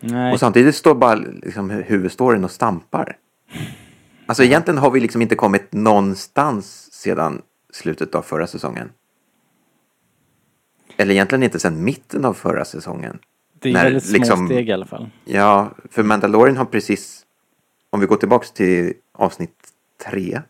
Nej. 0.00 0.32
Och 0.32 0.40
samtidigt 0.40 0.74
står 0.74 0.94
bara 0.94 1.14
liksom, 1.14 1.70
huvudstoryn 1.70 2.44
och 2.44 2.50
stampar. 2.50 3.16
Alltså 4.26 4.44
egentligen 4.44 4.78
har 4.78 4.90
vi 4.90 5.00
liksom 5.00 5.22
inte 5.22 5.34
kommit 5.34 5.72
någonstans 5.72 6.92
sedan 6.92 7.42
slutet 7.72 8.14
av 8.14 8.22
förra 8.22 8.46
säsongen. 8.46 8.90
Eller 10.96 11.14
egentligen 11.14 11.42
inte 11.42 11.60
sedan 11.60 11.84
mitten 11.84 12.24
av 12.24 12.34
förra 12.34 12.64
säsongen. 12.64 13.18
Det 13.64 13.70
är 13.70 13.72
när 13.72 13.84
väldigt 13.84 14.04
små 14.04 14.18
liksom- 14.18 14.46
steg 14.46 14.68
i 14.68 14.72
alla 14.72 14.86
fall. 14.86 15.10
Ja, 15.24 15.70
för 15.90 16.02
Mandalorian 16.02 16.56
har 16.56 16.64
precis, 16.64 17.26
om 17.90 18.00
vi 18.00 18.06
går 18.06 18.16
tillbaks 18.16 18.50
till 18.50 18.94
avsnitt 19.12 19.72
tre. 20.04 20.42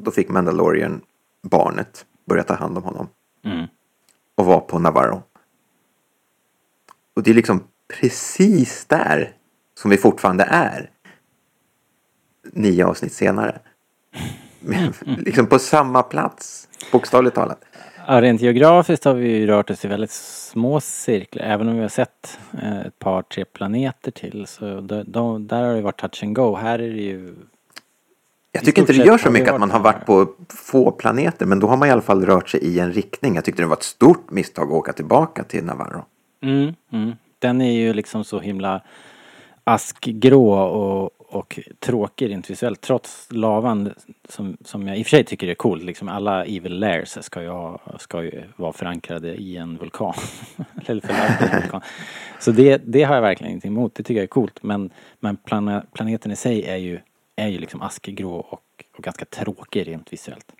Då 0.00 0.10
fick 0.10 0.28
Mandalorian 0.28 1.00
barnet 1.42 2.06
börja 2.26 2.42
ta 2.42 2.54
hand 2.54 2.76
om 2.78 2.84
honom. 2.84 3.08
Mm. 3.44 3.66
och 4.34 4.44
var 4.46 4.60
på 4.60 4.78
Navarro. 4.78 5.22
Och 7.16 7.22
det 7.22 7.30
är 7.30 7.34
liksom 7.34 7.64
precis 8.00 8.84
där 8.84 9.32
som 9.74 9.90
vi 9.90 9.96
fortfarande 9.96 10.44
är. 10.44 10.90
Nio 12.52 12.86
avsnitt 12.86 13.12
senare. 13.12 13.60
Men 14.60 14.92
liksom 15.18 15.46
på 15.46 15.58
samma 15.58 16.02
plats, 16.02 16.68
bokstavligt 16.92 17.36
talat. 17.36 17.64
Ja, 18.10 18.20
rent 18.20 18.40
geografiskt 18.40 19.04
har 19.04 19.14
vi 19.14 19.28
ju 19.28 19.46
rört 19.46 19.70
oss 19.70 19.84
i 19.84 19.88
väldigt 19.88 20.10
små 20.10 20.80
cirklar. 20.80 21.44
Även 21.44 21.68
om 21.68 21.74
vi 21.74 21.80
har 21.80 21.88
sett 21.88 22.38
eh, 22.62 22.80
ett 22.80 22.98
par, 22.98 23.22
tre 23.22 23.44
planeter 23.44 24.10
till. 24.10 24.46
Så 24.46 24.80
de, 24.80 25.04
de, 25.06 25.46
där 25.46 25.62
har 25.62 25.74
det 25.74 25.80
varit 25.80 26.00
touch 26.00 26.22
and 26.22 26.36
go. 26.36 26.56
Här 26.56 26.78
är 26.78 26.90
det 26.90 27.02
ju... 27.02 27.34
Jag 28.52 28.64
tycker 28.64 28.82
inte 28.82 28.92
det 28.92 29.04
gör 29.04 29.18
så 29.18 29.30
mycket 29.30 29.48
att 29.48 29.60
man 29.60 29.70
har 29.70 29.80
varit 29.80 30.06
på 30.06 30.28
få 30.48 30.90
planeter, 30.90 31.46
men 31.46 31.60
då 31.60 31.66
har 31.66 31.76
man 31.76 31.88
i 31.88 31.90
alla 31.90 32.02
fall 32.02 32.26
rört 32.26 32.48
sig 32.48 32.60
i 32.60 32.78
en 32.78 32.92
riktning. 32.92 33.34
Jag 33.34 33.44
tyckte 33.44 33.62
det 33.62 33.66
var 33.66 33.76
ett 33.76 33.82
stort 33.82 34.30
misstag 34.30 34.68
att 34.68 34.74
åka 34.74 34.92
tillbaka 34.92 35.44
till 35.44 35.64
Navarro. 35.64 36.04
Mm, 36.42 36.74
mm. 36.92 37.12
Den 37.38 37.60
är 37.60 37.72
ju 37.72 37.92
liksom 37.92 38.24
så 38.24 38.40
himla 38.40 38.82
askgrå 39.64 40.52
och, 40.52 41.10
och 41.30 41.58
tråkig 41.78 42.30
rent 42.30 42.50
visuellt 42.50 42.80
trots 42.80 43.28
lavan 43.30 43.92
som, 44.28 44.56
som 44.64 44.88
jag 44.88 44.98
i 44.98 45.02
och 45.02 45.06
för 45.06 45.10
sig 45.10 45.24
tycker 45.24 45.48
är 45.48 45.54
cool. 45.54 45.82
Liksom 45.82 46.08
alla 46.08 46.44
evil 46.44 46.78
lairs 46.78 47.18
ska 47.20 47.42
ju, 47.42 47.48
ha, 47.48 47.80
ska 47.98 48.22
ju 48.22 48.42
vara 48.56 48.72
förankrade 48.72 49.34
i 49.34 49.56
en 49.56 49.78
vulkan. 49.78 50.14
Eller 50.86 51.10
en 51.10 51.60
vulkan. 51.60 51.80
Så 52.40 52.52
det, 52.52 52.82
det 52.84 53.02
har 53.02 53.14
jag 53.14 53.22
verkligen 53.22 53.50
ingenting 53.50 53.72
emot. 53.72 53.94
Det 53.94 54.02
tycker 54.02 54.18
jag 54.18 54.22
är 54.22 54.26
coolt. 54.26 54.62
Men, 54.62 54.90
men 55.20 55.36
plana, 55.36 55.84
planeten 55.92 56.32
i 56.32 56.36
sig 56.36 56.64
är 56.64 56.76
ju, 56.76 57.00
är 57.36 57.48
ju 57.48 57.58
liksom 57.58 57.82
askegrå 57.82 58.36
och, 58.36 58.62
och 58.96 59.04
ganska 59.04 59.24
tråkig 59.24 59.88
rent 59.88 60.12
visuellt. 60.12 60.52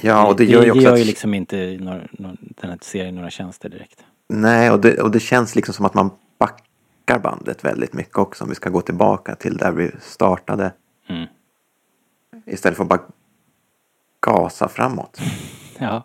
Ja, 0.00 0.26
och 0.26 0.36
det 0.36 0.44
gör 0.44 0.64
ju 0.64 0.70
också 0.70 0.80
det 0.80 0.84
gör 0.84 0.96
ju 0.96 1.04
liksom 1.04 1.34
inte 1.34 1.76
några, 1.80 2.00
några, 2.12 2.36
den 2.40 2.70
här 2.70 2.78
serien 2.82 3.14
några 3.14 3.30
tjänster 3.30 3.68
direkt. 3.68 4.04
Nej, 4.28 4.70
och 4.70 4.80
det, 4.80 5.02
och 5.02 5.10
det 5.10 5.20
känns 5.20 5.56
liksom 5.56 5.74
som 5.74 5.84
att 5.84 5.94
man 5.94 6.10
backar 6.38 6.64
bandet 7.06 7.64
väldigt 7.64 7.92
mycket 7.92 8.18
också. 8.18 8.44
Om 8.44 8.50
vi 8.50 8.56
ska 8.56 8.70
gå 8.70 8.80
tillbaka 8.80 9.34
till 9.34 9.56
där 9.56 9.72
vi 9.72 9.90
startade. 10.00 10.72
Mm. 11.08 11.26
Istället 12.46 12.76
för 12.76 12.84
att 12.84 12.88
bara 12.90 13.02
gasa 14.20 14.68
framåt. 14.68 15.20
Ja. 15.78 16.02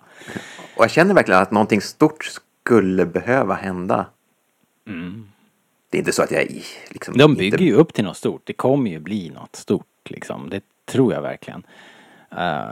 Och 0.77 0.83
jag 0.83 0.91
känner 0.91 1.13
verkligen 1.13 1.41
att 1.41 1.51
någonting 1.51 1.81
stort 1.81 2.25
skulle 2.25 3.05
behöva 3.05 3.53
hända. 3.53 4.05
Det 5.89 5.97
är 5.97 5.99
inte 5.99 6.11
så 6.11 6.23
att 6.23 6.31
jag 6.31 6.47
liksom 6.89 7.17
De 7.17 7.23
inte- 7.31 7.39
bygger 7.39 7.57
ju 7.59 7.73
upp 7.73 7.93
till 7.93 8.03
något 8.03 8.17
stort. 8.17 8.41
Det 8.45 8.53
kommer 8.53 8.91
ju 8.91 8.99
bli 8.99 9.29
något 9.29 9.55
stort 9.55 9.85
liksom. 10.09 10.49
Det 10.49 10.63
tror 10.85 11.13
jag 11.13 11.21
verkligen. 11.21 11.63
Eh, 12.31 12.69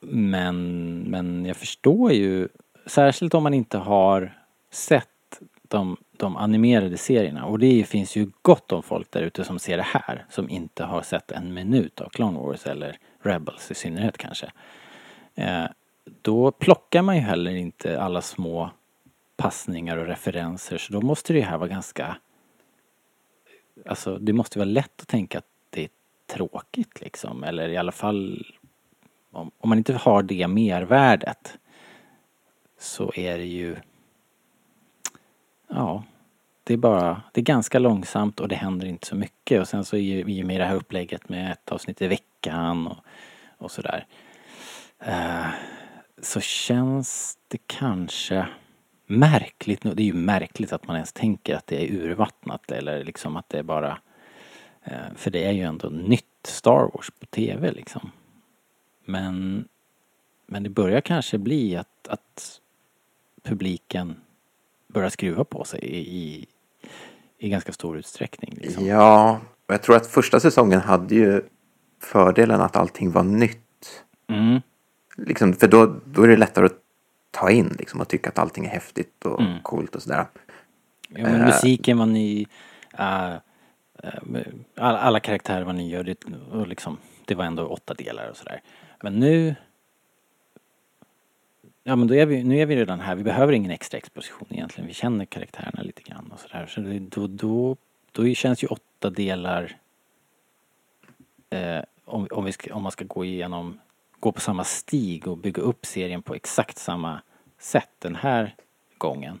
men, 0.00 0.98
men 1.00 1.44
jag 1.46 1.56
förstår 1.56 2.12
ju, 2.12 2.48
särskilt 2.86 3.34
om 3.34 3.42
man 3.42 3.54
inte 3.54 3.78
har 3.78 4.38
sett 4.72 5.08
de, 5.68 5.96
de 6.18 6.36
animerade 6.36 6.96
serierna. 6.96 7.46
Och 7.46 7.58
det 7.58 7.88
finns 7.88 8.16
ju 8.16 8.30
gott 8.42 8.72
om 8.72 8.82
folk 8.82 9.10
där 9.10 9.22
ute 9.22 9.44
som 9.44 9.58
ser 9.58 9.76
det 9.76 9.82
här. 9.82 10.26
Som 10.30 10.50
inte 10.50 10.84
har 10.84 11.02
sett 11.02 11.30
en 11.30 11.54
minut 11.54 12.00
av 12.00 12.08
Clone 12.08 12.38
Wars 12.38 12.66
eller 12.66 12.98
Rebels 13.22 13.70
i 13.70 13.74
synnerhet 13.74 14.18
kanske. 14.18 14.52
Eh, 15.34 15.64
då 16.22 16.50
plockar 16.50 17.02
man 17.02 17.16
ju 17.16 17.22
heller 17.22 17.50
inte 17.50 18.00
alla 18.00 18.22
små 18.22 18.70
passningar 19.36 19.96
och 19.96 20.06
referenser. 20.06 20.78
Så 20.78 20.92
då 20.92 21.00
måste 21.00 21.32
det 21.32 21.40
här 21.40 21.58
vara 21.58 21.68
ganska 21.68 22.16
Alltså 23.86 24.18
det 24.18 24.32
måste 24.32 24.58
vara 24.58 24.68
lätt 24.68 25.00
att 25.00 25.08
tänka 25.08 25.38
att 25.38 25.46
det 25.70 25.84
är 25.84 25.90
tråkigt 26.26 27.00
liksom. 27.00 27.44
Eller 27.44 27.68
i 27.68 27.76
alla 27.76 27.92
fall 27.92 28.46
om, 29.32 29.50
om 29.58 29.68
man 29.68 29.78
inte 29.78 29.94
har 29.94 30.22
det 30.22 30.48
mervärdet 30.48 31.58
så 32.78 33.12
är 33.14 33.38
det 33.38 33.44
ju 33.44 33.76
Ja, 35.68 36.04
det 36.64 36.74
är 36.74 36.78
bara, 36.78 37.22
det 37.32 37.40
är 37.40 37.44
ganska 37.44 37.78
långsamt 37.78 38.40
och 38.40 38.48
det 38.48 38.54
händer 38.54 38.86
inte 38.86 39.06
så 39.06 39.16
mycket 39.16 39.60
och 39.60 39.68
sen 39.68 39.84
så 39.84 39.96
är 39.96 40.28
i 40.28 40.42
och 40.42 40.46
med 40.46 40.60
det 40.60 40.64
här 40.64 40.74
upplägget 40.74 41.28
med 41.28 41.52
ett 41.52 41.72
avsnitt 41.72 42.02
i 42.02 42.06
veckan 42.06 42.86
och, 42.86 42.96
och 43.58 43.70
sådär. 43.70 44.06
Uh, 45.06 45.48
så 46.22 46.40
känns 46.40 47.38
det 47.48 47.58
kanske 47.66 48.46
märkligt 49.06 49.84
nog. 49.84 49.96
Det 49.96 50.02
är 50.02 50.04
ju 50.04 50.14
märkligt 50.14 50.72
att 50.72 50.86
man 50.86 50.96
ens 50.96 51.12
tänker 51.12 51.56
att 51.56 51.66
det 51.66 51.84
är 51.84 51.92
urvattnat 51.92 52.72
eller 52.72 53.04
liksom 53.04 53.36
att 53.36 53.48
det 53.48 53.58
är 53.58 53.62
bara 53.62 53.98
uh, 54.88 55.14
för 55.16 55.30
det 55.30 55.44
är 55.44 55.52
ju 55.52 55.62
ändå 55.62 55.88
nytt 55.88 56.24
Star 56.44 56.90
Wars 56.94 57.10
på 57.20 57.26
TV 57.26 57.72
liksom. 57.72 58.10
Men, 59.04 59.64
men 60.46 60.62
det 60.62 60.70
börjar 60.70 61.00
kanske 61.00 61.38
bli 61.38 61.76
att, 61.76 62.08
att 62.08 62.60
publiken 63.42 64.16
börjar 64.88 65.10
skruva 65.10 65.44
på 65.44 65.64
sig 65.64 65.80
i, 65.84 66.46
i, 67.38 67.48
ganska 67.48 67.72
stor 67.72 67.98
utsträckning. 67.98 68.54
Liksom. 68.60 68.86
Ja, 68.86 69.40
och 69.66 69.74
jag 69.74 69.82
tror 69.82 69.96
att 69.96 70.06
första 70.06 70.40
säsongen 70.40 70.80
hade 70.80 71.14
ju 71.14 71.42
fördelen 72.02 72.60
att 72.60 72.76
allting 72.76 73.10
var 73.10 73.22
nytt. 73.22 74.04
Mm, 74.28 74.60
Liksom, 75.16 75.52
för 75.52 75.68
då, 75.68 75.96
då 76.04 76.22
är 76.22 76.28
det 76.28 76.36
lättare 76.36 76.66
att 76.66 76.78
ta 77.30 77.50
in 77.50 77.76
liksom, 77.78 78.00
och 78.00 78.08
tycka 78.08 78.28
att 78.28 78.38
allting 78.38 78.64
är 78.64 78.70
häftigt 78.70 79.24
och 79.24 79.40
Mm. 79.40 79.62
coolt 79.62 79.94
och 79.96 80.02
sådär. 80.02 80.26
ja, 81.08 81.22
men 81.22 81.34
Eh. 81.40 81.46
musiken 81.46 81.98
var 81.98 82.06
ny. 82.06 82.46
eh, 82.98 83.32
eh, 83.32 83.38
alla, 84.76 84.98
alla 84.98 85.20
karaktärer 85.20 85.64
var 85.64 85.72
nya 85.72 85.98
och 85.98 86.04
det, 86.04 86.24
och 86.52 86.68
liksom, 86.68 86.96
det 87.24 87.34
var 87.34 87.44
ändå 87.44 87.66
åtta 87.66 87.94
delar 87.94 88.28
och 88.30 88.36
sådär. 88.36 88.60
Men 89.02 89.18
nu 89.20 89.54
Ja 91.88 91.96
men 91.96 92.08
då 92.08 92.14
är 92.14 92.26
vi, 92.26 92.44
nu 92.44 92.60
är 92.60 92.66
vi 92.66 92.76
redan 92.76 93.00
här. 93.00 93.14
Vi 93.14 93.22
behöver 93.22 93.52
ingen 93.52 93.70
extra 93.70 93.98
exposition 93.98 94.48
egentligen. 94.50 94.88
Vi 94.88 94.94
känner 94.94 95.24
karaktärerna 95.24 95.82
lite 95.82 96.02
grann 96.02 96.32
och 96.32 96.40
sådär. 96.40 96.66
Så 96.66 96.80
då, 97.20 97.26
då, 97.26 97.76
då 98.12 98.34
känns 98.34 98.64
ju 98.64 98.66
åtta 98.66 99.10
delar 99.10 99.76
eh, 101.50 101.80
om, 102.04 102.28
om, 102.30 102.44
vi 102.44 102.52
ska, 102.52 102.74
om 102.74 102.82
man 102.82 102.92
ska 102.92 103.04
gå 103.04 103.24
igenom, 103.24 103.80
gå 104.20 104.32
på 104.32 104.40
samma 104.40 104.64
stig 104.64 105.28
och 105.28 105.38
bygga 105.38 105.62
upp 105.62 105.86
serien 105.86 106.22
på 106.22 106.34
exakt 106.34 106.78
samma 106.78 107.20
sätt 107.58 107.90
den 107.98 108.14
här 108.14 108.54
gången. 108.98 109.40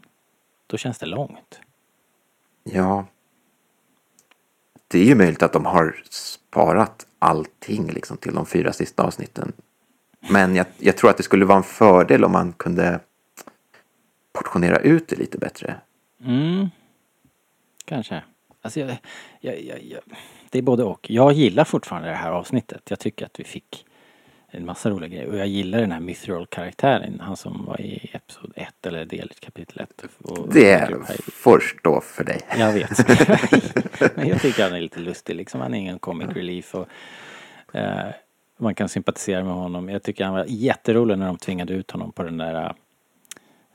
Då 0.66 0.76
känns 0.76 0.98
det 0.98 1.06
långt. 1.06 1.60
Ja. 2.64 3.06
Det 4.88 4.98
är 4.98 5.04
ju 5.04 5.14
möjligt 5.14 5.42
att 5.42 5.52
de 5.52 5.66
har 5.66 6.02
sparat 6.10 7.06
allting 7.18 7.90
liksom, 7.90 8.16
till 8.16 8.34
de 8.34 8.46
fyra 8.46 8.72
sista 8.72 9.02
avsnitten. 9.02 9.52
Men 10.20 10.54
jag, 10.56 10.66
jag 10.78 10.96
tror 10.96 11.10
att 11.10 11.16
det 11.16 11.22
skulle 11.22 11.44
vara 11.44 11.58
en 11.58 11.62
fördel 11.64 12.24
om 12.24 12.32
man 12.32 12.52
kunde 12.52 13.00
portionera 14.32 14.76
ut 14.78 15.08
det 15.08 15.16
lite 15.16 15.38
bättre. 15.38 15.74
Mm. 16.24 16.68
Kanske. 17.84 18.22
Alltså 18.62 18.80
jag, 18.80 18.96
jag, 19.40 20.00
det 20.50 20.58
är 20.58 20.62
både 20.62 20.84
och. 20.84 21.10
Jag 21.10 21.32
gillar 21.32 21.64
fortfarande 21.64 22.08
det 22.08 22.14
här 22.14 22.30
avsnittet. 22.32 22.82
Jag 22.90 22.98
tycker 22.98 23.26
att 23.26 23.40
vi 23.40 23.44
fick 23.44 23.84
en 24.50 24.64
massa 24.66 24.90
roliga 24.90 25.08
grejer. 25.08 25.28
Och 25.28 25.36
jag 25.38 25.46
gillar 25.46 25.78
den 25.80 25.92
här 25.92 26.00
Mithril-karaktären. 26.00 27.20
Han 27.20 27.36
som 27.36 27.64
var 27.64 27.80
i 27.80 28.10
Episod 28.12 28.52
1 28.56 28.86
eller 28.86 29.04
del 29.04 29.32
kapitel 29.40 29.80
1. 29.80 30.04
Och- 30.18 30.52
Det 30.54 30.88
får 31.32 31.60
stå 31.60 32.00
för 32.00 32.24
dig. 32.24 32.40
Jag 32.58 32.72
vet. 32.72 33.08
Men 34.16 34.28
jag 34.28 34.40
tycker 34.40 34.62
han 34.62 34.72
är 34.74 34.80
lite 34.80 35.00
lustig 35.00 35.34
liksom. 35.36 35.60
Han 35.60 35.74
är 35.74 35.78
ingen 35.78 35.98
comic 35.98 36.28
relief 36.28 36.74
och 36.74 36.88
eh, 37.76 38.06
man 38.58 38.74
kan 38.74 38.88
sympatisera 38.88 39.44
med 39.44 39.52
honom. 39.52 39.88
Jag 39.88 40.02
tycker 40.02 40.24
han 40.24 40.34
var 40.34 40.44
jätterolig 40.48 41.18
när 41.18 41.26
de 41.26 41.36
tvingade 41.36 41.74
ut 41.74 41.90
honom 41.90 42.12
på 42.12 42.22
den 42.22 42.36
där 42.38 42.74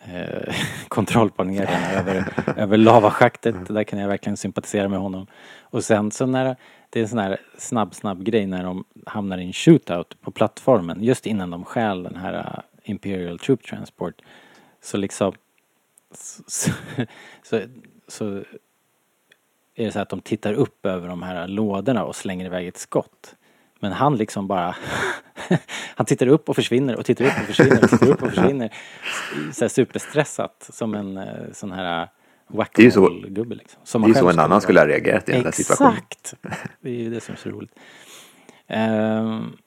eh, 0.06 0.56
kontrollpanelen 0.88 1.84
över, 1.98 2.34
över 2.58 2.78
lavaschaktet. 2.78 3.56
Där 3.68 3.84
kan 3.84 4.00
jag 4.00 4.08
verkligen 4.08 4.38
sympatisera 4.38 4.90
med 4.90 5.00
honom. 5.00 5.28
Och 5.62 5.84
sen 5.84 6.12
så 6.12 6.26
när 6.26 6.56
det 6.90 7.00
är 7.00 7.04
en 7.04 7.10
sån 7.10 7.20
här 7.20 7.38
snabb, 7.58 7.96
snabb 7.96 8.24
grej 8.24 8.46
när 8.46 8.64
de 8.64 8.84
hamnar 9.06 9.38
i 9.38 9.44
en 9.44 9.54
shootout 9.54 10.22
på 10.22 10.32
plattformen 10.32 11.04
just 11.04 11.26
innan 11.26 11.50
de 11.50 11.66
stjäl 11.66 12.04
den 12.04 12.16
här 12.16 12.34
eh, 12.34 12.92
Imperial 12.92 13.40
Troop 13.40 13.64
Transport. 13.64 14.22
Så 14.82 14.98
liksom 14.98 15.34
så, 16.14 16.44
så, 16.48 16.72
så, 17.44 17.62
så 18.08 18.44
är 19.76 19.86
det 19.86 19.92
så 19.92 20.00
att 20.00 20.10
de 20.10 20.22
tittar 20.22 20.54
upp 20.54 20.86
över 20.86 21.08
de 21.08 21.24
här 21.24 21.48
lådorna 21.48 22.04
och 22.04 22.16
slänger 22.16 22.46
iväg 22.46 22.68
ett 22.68 22.78
skott. 22.78 23.36
Men 23.84 23.92
han 23.92 24.16
liksom 24.18 24.48
bara 24.48 24.76
Han 25.96 26.06
tittar 26.06 26.28
upp 26.28 26.50
och 26.50 26.56
försvinner 26.56 26.96
och 26.96 27.06
tittar 27.06 27.26
upp 27.26 27.34
och 27.40 27.46
försvinner 27.46 27.84
och 27.84 27.90
tittar 27.90 28.08
upp 28.10 28.22
och 28.24 28.30
försvinner. 28.30 28.74
Så 29.54 29.64
här 29.64 29.70
superstressat 29.70 30.70
som 30.74 30.96
en 30.96 31.18
eh, 31.18 31.52
sån 31.52 31.72
här 31.72 32.10
Det 32.76 32.86
är 32.86 32.92
så- 32.92 33.10
liksom. 33.10 33.82
Som 33.84 34.02
Det 34.02 34.10
är 34.10 34.14
så 34.14 34.30
en 34.30 34.40
annan 34.40 34.62
skulle 34.62 34.80
ha 34.80 34.88
reagerat 34.88 35.30
i 35.30 35.32
den 35.32 35.44
där 35.44 35.52
situationen. 35.52 35.94
Exakt! 35.98 36.34
Det 36.82 36.90
är 36.90 36.94
ju 36.94 37.10
det 37.10 37.22
som 37.22 37.34
är 37.34 37.38
så 37.38 37.50
roligt. 37.50 37.72
Ehm, 38.68 39.58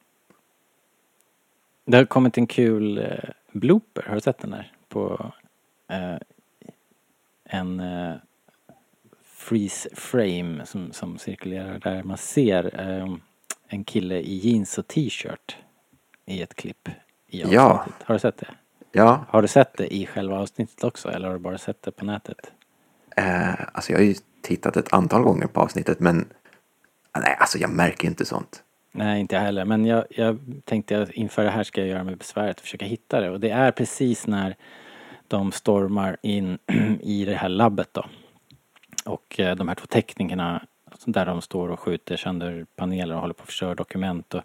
det 1.87 1.96
har 1.96 2.05
kommit 2.05 2.38
en 2.38 2.46
kul 2.46 2.98
eh, 2.98 3.05
blooper, 3.52 4.02
har 4.09 4.14
du 4.14 4.20
sett 4.20 4.38
den 4.38 4.50
där? 4.50 4.72
På 4.88 5.33
eh, 5.90 6.16
en 7.44 7.81
eh, 7.81 8.14
freeze 9.24 9.88
frame 9.94 10.66
som, 10.66 10.92
som 10.92 11.18
cirkulerar 11.18 11.79
där 11.79 12.02
man 12.02 12.16
ser 12.16 12.81
eh, 12.81 13.16
en 13.68 13.85
kille 13.85 14.14
i 14.20 14.35
jeans 14.37 14.79
och 14.79 14.88
t-shirt 14.88 15.57
i 16.26 16.42
ett 16.42 16.55
klipp 16.55 16.88
i 17.29 17.42
avsnittet. 17.42 17.52
Ja. 17.55 17.87
Har 18.05 18.14
du 18.14 18.18
sett 18.18 18.37
det? 18.38 18.48
Ja, 18.92 19.24
Har 19.29 19.42
du 19.42 19.48
sett 19.48 19.76
det 19.76 19.94
i 19.94 20.07
själva 20.07 20.38
avsnittet 20.38 20.85
också 20.85 21.09
eller 21.11 21.26
har 21.26 21.35
du 21.35 21.40
bara 21.40 21.59
sett 21.59 21.83
det 21.83 21.90
på 21.90 22.05
nätet? 22.05 22.52
eh, 23.16 23.55
alltså 23.72 23.92
jag 23.92 23.98
har 23.98 24.05
ju 24.05 24.14
tittat 24.42 24.76
ett 24.76 24.92
antal 24.92 25.22
gånger 25.22 25.46
på 25.46 25.61
avsnittet 25.61 26.00
men 26.00 26.29
nej, 27.18 27.37
alltså 27.38 27.59
jag 27.59 27.70
märker 27.70 28.09
inte 28.09 28.24
sånt. 28.24 28.62
Nej, 28.92 29.20
inte 29.20 29.35
jag 29.35 29.42
heller. 29.42 29.64
Men 29.64 29.85
jag, 29.85 30.05
jag 30.11 30.38
tänkte 30.64 31.02
att 31.02 31.11
inför 31.11 31.44
det 31.44 31.50
här 31.50 31.62
ska 31.64 31.81
jag 31.81 31.88
göra 31.90 32.05
mig 32.05 32.16
besväret 32.16 32.57
att 32.57 32.61
försöka 32.61 32.85
hitta 32.85 33.20
det. 33.20 33.31
Och 33.31 33.40
det 33.40 33.50
är 33.50 33.70
precis 33.70 34.26
när 34.26 34.57
de 35.29 35.52
stormar 35.52 36.16
in 36.22 36.59
i 37.00 37.24
det 37.24 37.35
här 37.35 37.48
labbet 37.48 37.88
då. 37.94 38.05
Och 39.05 39.40
eh, 39.40 39.57
de 39.57 39.68
här 39.68 39.74
två 39.74 39.87
teknikerna 39.87 40.66
där 41.06 41.26
de 41.26 41.42
står 41.42 41.68
och 41.68 41.80
skjuter 41.80 42.16
sönder 42.16 42.66
paneler 42.76 43.14
och 43.14 43.20
håller 43.20 43.34
på 43.34 43.42
att 43.42 43.48
förstöra 43.48 43.74
dokument. 43.74 44.34
Och, 44.34 44.42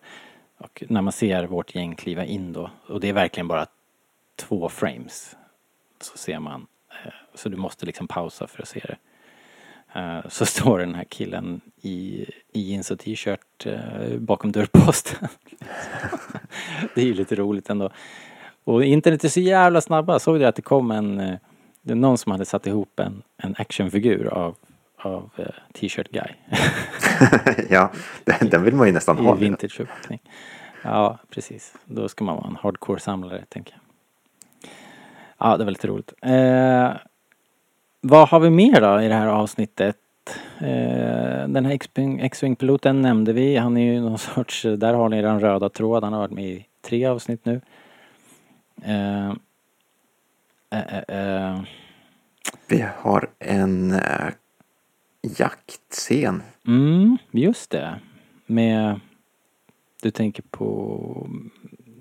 och 0.58 0.84
när 0.88 1.02
man 1.02 1.14
ser 1.14 1.44
vårt 1.44 1.76
gäng 1.76 1.96
kliva 1.96 2.26
in 2.26 2.54
då. 2.54 2.70
Och 2.88 3.00
det 3.00 3.10
är 3.10 3.14
verkligen 3.14 3.48
bara 3.48 3.66
två 4.36 4.70
frames. 4.70 5.36
Så 6.02 6.18
ser 6.18 6.40
man. 6.40 6.68
Eh, 6.90 7.14
så 7.34 7.50
du 7.50 7.58
måste 7.58 7.86
liksom 7.86 8.08
pausa 8.08 8.48
för 8.48 8.62
att 8.62 8.68
se 8.68 8.80
det. 8.80 8.98
Eh, 10.00 10.30
så 10.30 10.46
står 10.56 10.80
den 10.80 10.96
här 10.96 11.04
killen 11.04 11.62
i, 11.82 12.26
i 12.52 12.62
jeans 12.62 12.92
och 12.92 13.00
t-shirt 13.00 13.66
eh, 13.66 14.18
bakom 14.18 14.52
dörrposten. 14.52 15.28
det 16.96 17.02
är 17.02 17.06
ju 17.06 17.14
lite 17.14 17.36
roligt 17.36 17.70
ändå. 17.70 17.90
Och 18.64 18.84
internet 18.84 19.24
är 19.24 19.30
så 19.30 19.40
jävla 19.40 19.82
snabba. 19.82 20.20
Såg 20.20 20.40
du 20.40 20.46
att 20.46 20.56
det 20.56 20.62
kom 20.62 20.92
en, 20.92 21.38
det 21.82 21.96
någon 21.96 22.18
som 22.18 22.32
hade 22.32 22.46
satt 22.46 22.68
ihop 22.68 23.00
en, 23.00 23.22
en 23.38 23.56
actionfigur 23.58 24.28
av, 24.28 24.56
av 25.02 25.30
eh, 25.38 25.46
t-shirt 25.74 26.10
guy. 26.12 26.32
ja, 27.70 27.92
den, 28.24 28.50
den 28.50 28.64
vill 28.64 28.76
man 28.76 28.88
ju 28.88 28.94
nästan 28.94 29.18
ha. 29.18 29.36
I 29.36 29.40
vintage-uppfattning. 29.40 30.20
Ja, 30.84 31.18
precis. 31.30 31.74
Då 31.86 32.10
ska 32.10 32.24
man 32.24 32.36
vara 32.36 32.48
en 32.48 32.56
hardcore-samlare, 32.56 33.44
tänker 33.50 33.74
jag. 33.74 33.82
Ja, 35.38 35.58
det 35.58 35.64
var 35.64 35.72
lite 35.72 35.88
roligt. 35.88 36.14
Eh, 36.22 36.92
vad 38.02 38.30
har 38.30 38.40
vi 38.40 38.50
mer 38.50 38.82
då 38.82 39.02
i 39.02 39.08
det 39.08 39.14
här 39.14 39.28
avsnittet? 39.28 39.98
Eh, 40.60 41.48
den 41.48 41.66
här 41.66 41.74
X-Wing- 41.74 42.22
X-Wing-piloten 42.24 43.02
nämnde 43.02 43.34
vi. 43.34 43.58
Han 43.58 43.78
är 43.78 43.94
ju 43.94 44.00
någon 44.02 44.18
sorts, 44.18 44.62
där 44.78 44.94
har 44.94 45.10
ni 45.10 45.22
den 45.22 45.40
röda 45.40 45.70
tråd. 45.70 46.04
Han 46.04 46.14
har 46.14 46.20
varit 46.20 46.32
med 46.32 46.46
i 46.50 46.66
tre 46.82 47.06
avsnitt 47.06 47.46
nu. 47.46 47.62
Eh, 48.84 49.30
eh, 50.70 50.98
eh, 50.98 51.62
Vi 52.68 52.86
har 52.98 53.30
en 53.40 53.92
jaktscen. 55.22 56.44
Mm, 56.68 57.18
just 57.32 57.70
det. 57.72 58.00
Med, 58.46 59.00
du 60.02 60.12
tänker 60.12 60.44
på 60.52 61.30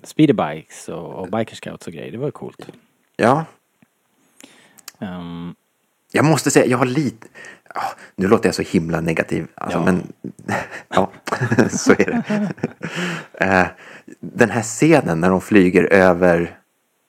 speederbikes 0.03 0.89
och, 0.89 1.13
och 1.13 1.27
biker 1.31 1.55
scouts 1.55 1.87
och 1.87 1.93
grejer. 1.93 2.11
Det 2.11 2.17
var 2.17 2.31
coolt. 2.31 2.69
Ja, 3.17 3.45
Ehm, 4.99 5.55
jag 6.11 6.25
måste 6.25 6.51
säga, 6.51 6.65
jag 6.65 6.77
har 6.77 6.85
lite... 6.85 7.27
Ja, 7.75 7.81
nu 8.15 8.27
låter 8.27 8.47
jag 8.47 8.55
så 8.55 8.61
himla 8.61 9.01
negativ, 9.01 9.47
alltså, 9.55 9.77
Ja. 9.79 9.85
men 9.85 10.13
ja, 10.89 11.11
så 11.69 11.91
är 11.91 11.95
det. 12.05 12.51
Eh, 13.45 13.67
Den 14.19 14.49
här 14.49 14.61
scenen 14.61 15.19
när 15.21 15.29
de 15.29 15.41
flyger 15.41 15.83
över 15.93 16.57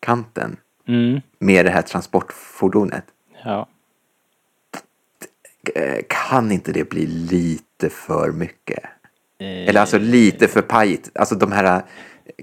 kanten 0.01 0.57
mm, 0.89 1.21
med 1.39 1.65
det 1.67 1.71
här 1.71 1.83
transportfordonet. 1.83 3.05
ja. 3.45 3.69
Eh, 5.75 5.99
Kan 6.09 6.53
inte 6.53 6.73
det 6.73 6.89
bli 6.91 7.07
lite 7.07 7.89
för 7.91 8.33
mycket? 8.33 8.85
Eh, 9.39 9.69
Eller 9.69 9.81
alltså 9.81 9.99
lite 9.99 10.49
för 10.49 10.63
pajigt. 10.63 11.11
Alltså 11.15 11.35
de 11.35 11.53
här 11.53 11.77
eh, 11.77 11.83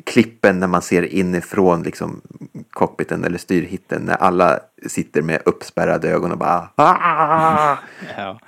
klippen 0.05 0.59
när 0.59 0.67
man 0.67 0.81
ser 0.81 1.03
inifrån 1.13 1.83
liksom 1.83 2.21
cockpiten 2.69 3.23
eller 3.23 3.37
styrhitten 3.37 4.01
när 4.01 4.15
alla 4.15 4.59
sitter 4.87 5.21
med 5.21 5.41
uppspärrade 5.45 6.09
ögon 6.09 6.31
och 6.31 6.37
bara 6.37 6.69
"Ah!" 6.75 7.77
Ja. 8.17 8.39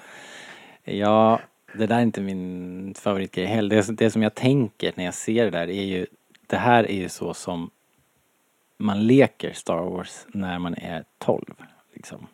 ja, 0.84 1.40
det 1.74 1.86
där 1.88 1.96
är 1.98 2.02
inte 2.02 2.22
min 2.22 2.94
favoritgrej 2.94 3.46
heller. 3.46 3.76
Det, 3.76 3.92
det 3.98 4.12
som 4.12 4.24
jag 4.24 4.36
tänker 4.36 4.94
när 4.96 5.06
jag 5.06 5.14
ser 5.14 5.44
det 5.46 5.52
där 5.52 5.70
är 5.70 5.84
ju, 5.84 6.06
det 6.48 6.58
här 6.58 6.84
är 6.92 6.96
ju 6.96 7.10
så 7.10 7.34
som 7.34 7.70
man 8.78 9.08
leker 9.08 9.54
Star 9.54 9.78
Wars 9.78 10.26
när 10.28 10.60
man 10.60 10.74
är 10.76 11.04
12. 11.18 11.46
Liksom. 11.94 12.28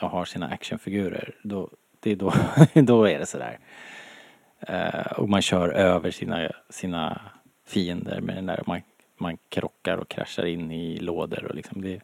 Och 0.00 0.10
har 0.10 0.24
sina 0.24 0.46
actionfigurer. 0.48 1.34
Då, 1.42 1.70
det 2.00 2.10
är 2.10 2.16
då, 2.16 2.32
då 2.74 3.08
är 3.08 3.18
det 3.18 3.26
sådär. 3.26 3.58
Uh, 4.70 4.74
eh, 4.74 5.12
och 5.12 5.28
man 5.28 5.42
kör 5.42 5.68
över 5.68 6.10
sina, 6.10 6.50
sina 6.70 7.20
fiender 7.66 8.20
med 8.20 8.36
den 8.36 8.46
där. 8.46 8.62
Man, 8.66 8.80
man 9.16 9.36
krockar 9.48 9.96
och 9.96 10.08
kraschar 10.08 10.46
in 10.46 10.70
i 10.70 10.96
lådor 10.98 11.44
och 11.44 11.54
liksom 11.54 11.82
det. 11.82 12.00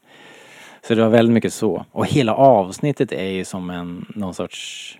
Så 0.82 0.94
det 0.94 1.02
var 1.02 1.10
väldigt 1.10 1.34
mycket 1.34 1.52
så. 1.52 1.84
Och 1.92 2.06
hela 2.06 2.34
avsnittet 2.34 3.12
är 3.12 3.30
ju 3.30 3.44
som 3.44 3.70
en, 3.70 4.06
någon 4.14 4.34
sorts 4.34 4.98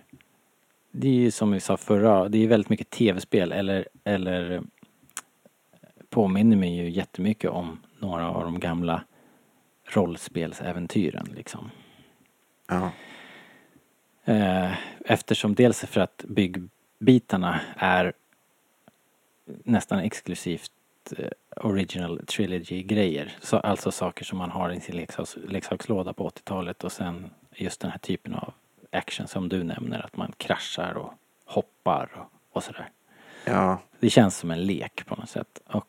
det 0.91 1.07
är 1.07 1.13
ju 1.13 1.31
som 1.31 1.51
vi 1.51 1.59
sa 1.59 1.77
förra, 1.77 2.29
det 2.29 2.43
är 2.43 2.47
väldigt 2.47 2.69
mycket 2.69 2.89
tv-spel 2.89 3.51
eller, 3.51 3.87
eller 4.03 4.61
påminner 6.09 6.57
mig 6.57 6.75
ju 6.75 6.89
jättemycket 6.89 7.49
om 7.49 7.79
några 7.99 8.29
av 8.29 8.43
de 8.43 8.59
gamla 8.59 9.03
rollspelsäventyren 9.85 11.27
liksom. 11.35 11.69
Ja, 12.71 12.91
Eh, 14.25 14.71
Eftersom 15.05 15.55
dels 15.55 15.85
för 15.85 16.01
att 16.01 16.25
byggbitarna 16.27 17.59
är 17.77 18.13
nästan 19.45 19.99
exklusivt 19.99 20.71
eh, 21.17 21.29
original 21.55 22.21
trilogy-grejer. 22.25 23.37
Så, 23.41 23.57
alltså 23.57 23.91
saker 23.91 24.25
som 24.25 24.37
man 24.37 24.51
har 24.51 24.69
i 24.69 24.79
sin 24.79 24.95
leksaks, 24.95 25.37
leksakslåda 25.47 26.13
på 26.13 26.29
80-talet 26.29 26.83
och 26.83 26.91
sen 26.91 27.29
just 27.55 27.81
den 27.81 27.91
här 27.91 27.97
typen 27.99 28.33
av 28.33 28.53
action 28.91 29.27
som 29.27 29.49
du 29.49 29.63
nämner, 29.63 30.05
att 30.05 30.17
man 30.17 30.33
kraschar 30.37 30.93
och 30.97 31.13
hoppar 31.45 32.09
och, 32.15 32.55
och 32.55 32.63
sådär. 32.63 32.89
ja, 33.45 33.81
Det 33.99 34.09
känns 34.09 34.37
som 34.37 34.51
en 34.51 34.65
lek 34.65 35.05
på 35.05 35.15
något 35.15 35.29
sätt. 35.29 35.61
Och 35.67 35.87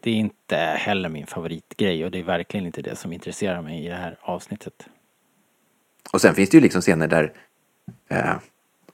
det 0.00 0.10
är 0.10 0.14
inte 0.14 0.56
heller 0.56 1.08
min 1.08 1.26
favoritgrej 1.26 2.04
och 2.04 2.10
det 2.10 2.18
är 2.18 2.22
verkligen 2.22 2.66
inte 2.66 2.82
det 2.82 2.96
som 2.96 3.12
intresserar 3.12 3.62
mig 3.62 3.84
i 3.84 3.88
det 3.88 3.94
här 3.94 4.16
avsnittet. 4.20 4.88
Och 6.12 6.20
sen 6.20 6.34
finns 6.34 6.50
det 6.50 6.56
ju 6.56 6.60
liksom 6.60 6.80
scener 6.82 7.06
där, 7.08 7.32
eh, 8.08 8.36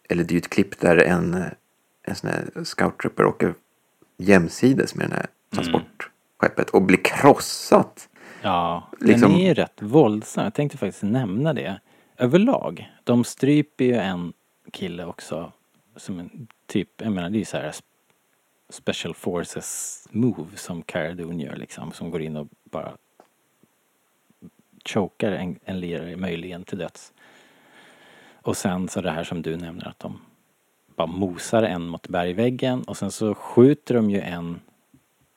eller 0.09 0.25
det 0.25 0.31
är 0.31 0.35
ju 0.35 0.39
ett 0.39 0.49
klipp 0.51 0.81
där 0.81 0.97
en, 0.97 1.45
en 2.03 2.15
sån 2.15 2.31
här 2.31 2.65
scouttrooper 2.65 3.25
åker 3.25 3.55
jämsides 4.17 4.95
med 4.95 5.07
den 5.07 5.13
här 5.17 5.27
transportskeppet 5.55 6.71
och 6.71 6.83
blir 6.83 6.99
krossat. 7.05 8.09
Ja, 8.43 8.89
Liksom- 9.01 9.33
den 9.33 9.41
är 9.41 9.49
ju 9.49 9.55
rätt 9.55 9.83
våldsam. 9.83 10.45
Jag 10.45 10.55
tänkte 10.55 10.79
faktiskt 10.79 11.03
nämna 11.03 11.53
det. 11.53 11.81
Överlag. 12.17 12.93
De 13.05 13.25
stryper 13.25 13.85
ju 13.85 13.95
en 13.95 14.33
kille 14.73 15.05
också. 15.05 15.53
Som 15.97 16.19
en 16.19 16.47
typ, 16.67 16.89
jag 16.97 17.13
menar 17.13 17.31
det 17.31 17.37
är 17.37 17.39
ju 17.39 17.45
så 17.45 17.57
här 17.57 17.71
sp- 17.71 17.83
Special 18.71 19.15
Forces 19.15 20.05
move 20.11 20.57
som 20.57 20.83
Cara 20.83 21.13
Dune 21.15 21.45
gör 21.45 21.57
liksom. 21.57 21.93
Som 21.93 22.11
går 22.11 22.23
in 22.23 22.37
och 22.37 22.49
bara 22.71 22.93
chokar 24.89 25.33
en, 25.33 25.59
en 25.65 25.81
lirare 25.81 26.17
möjligen 26.17 26.65
till 26.65 26.79
döds. 26.79 27.13
Och 28.43 28.57
sen 28.57 28.89
så 28.89 29.01
det 29.01 29.11
här 29.11 29.25
som 29.25 29.43
du 29.43 29.57
nämner 29.57 29.89
att 29.89 29.99
de 29.99 30.21
bara 30.97 31.07
mosar 31.07 31.63
en 31.63 31.83
mot 31.89 32.09
bergväggen 32.09 32.83
och 32.83 32.97
sen 32.97 33.11
så 33.11 33.35
skjuter 33.35 33.95
de 33.95 34.11
ju 34.11 34.21
en 34.21 34.61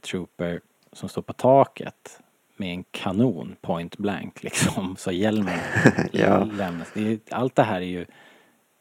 trooper 0.01 0.61
som 0.93 1.09
står 1.09 1.21
på 1.21 1.33
taket 1.33 2.19
med 2.57 2.69
en 2.73 2.83
kanon 2.91 3.55
point 3.61 3.97
blank 3.97 4.43
liksom. 4.43 4.95
Så 4.97 5.11
hjälmen 5.11 5.59
Ja. 6.11 6.43
lämnas. 6.43 6.93
Allt 7.31 7.55
det 7.55 7.63
här 7.63 7.81
är 7.81 7.85
ju 7.85 8.05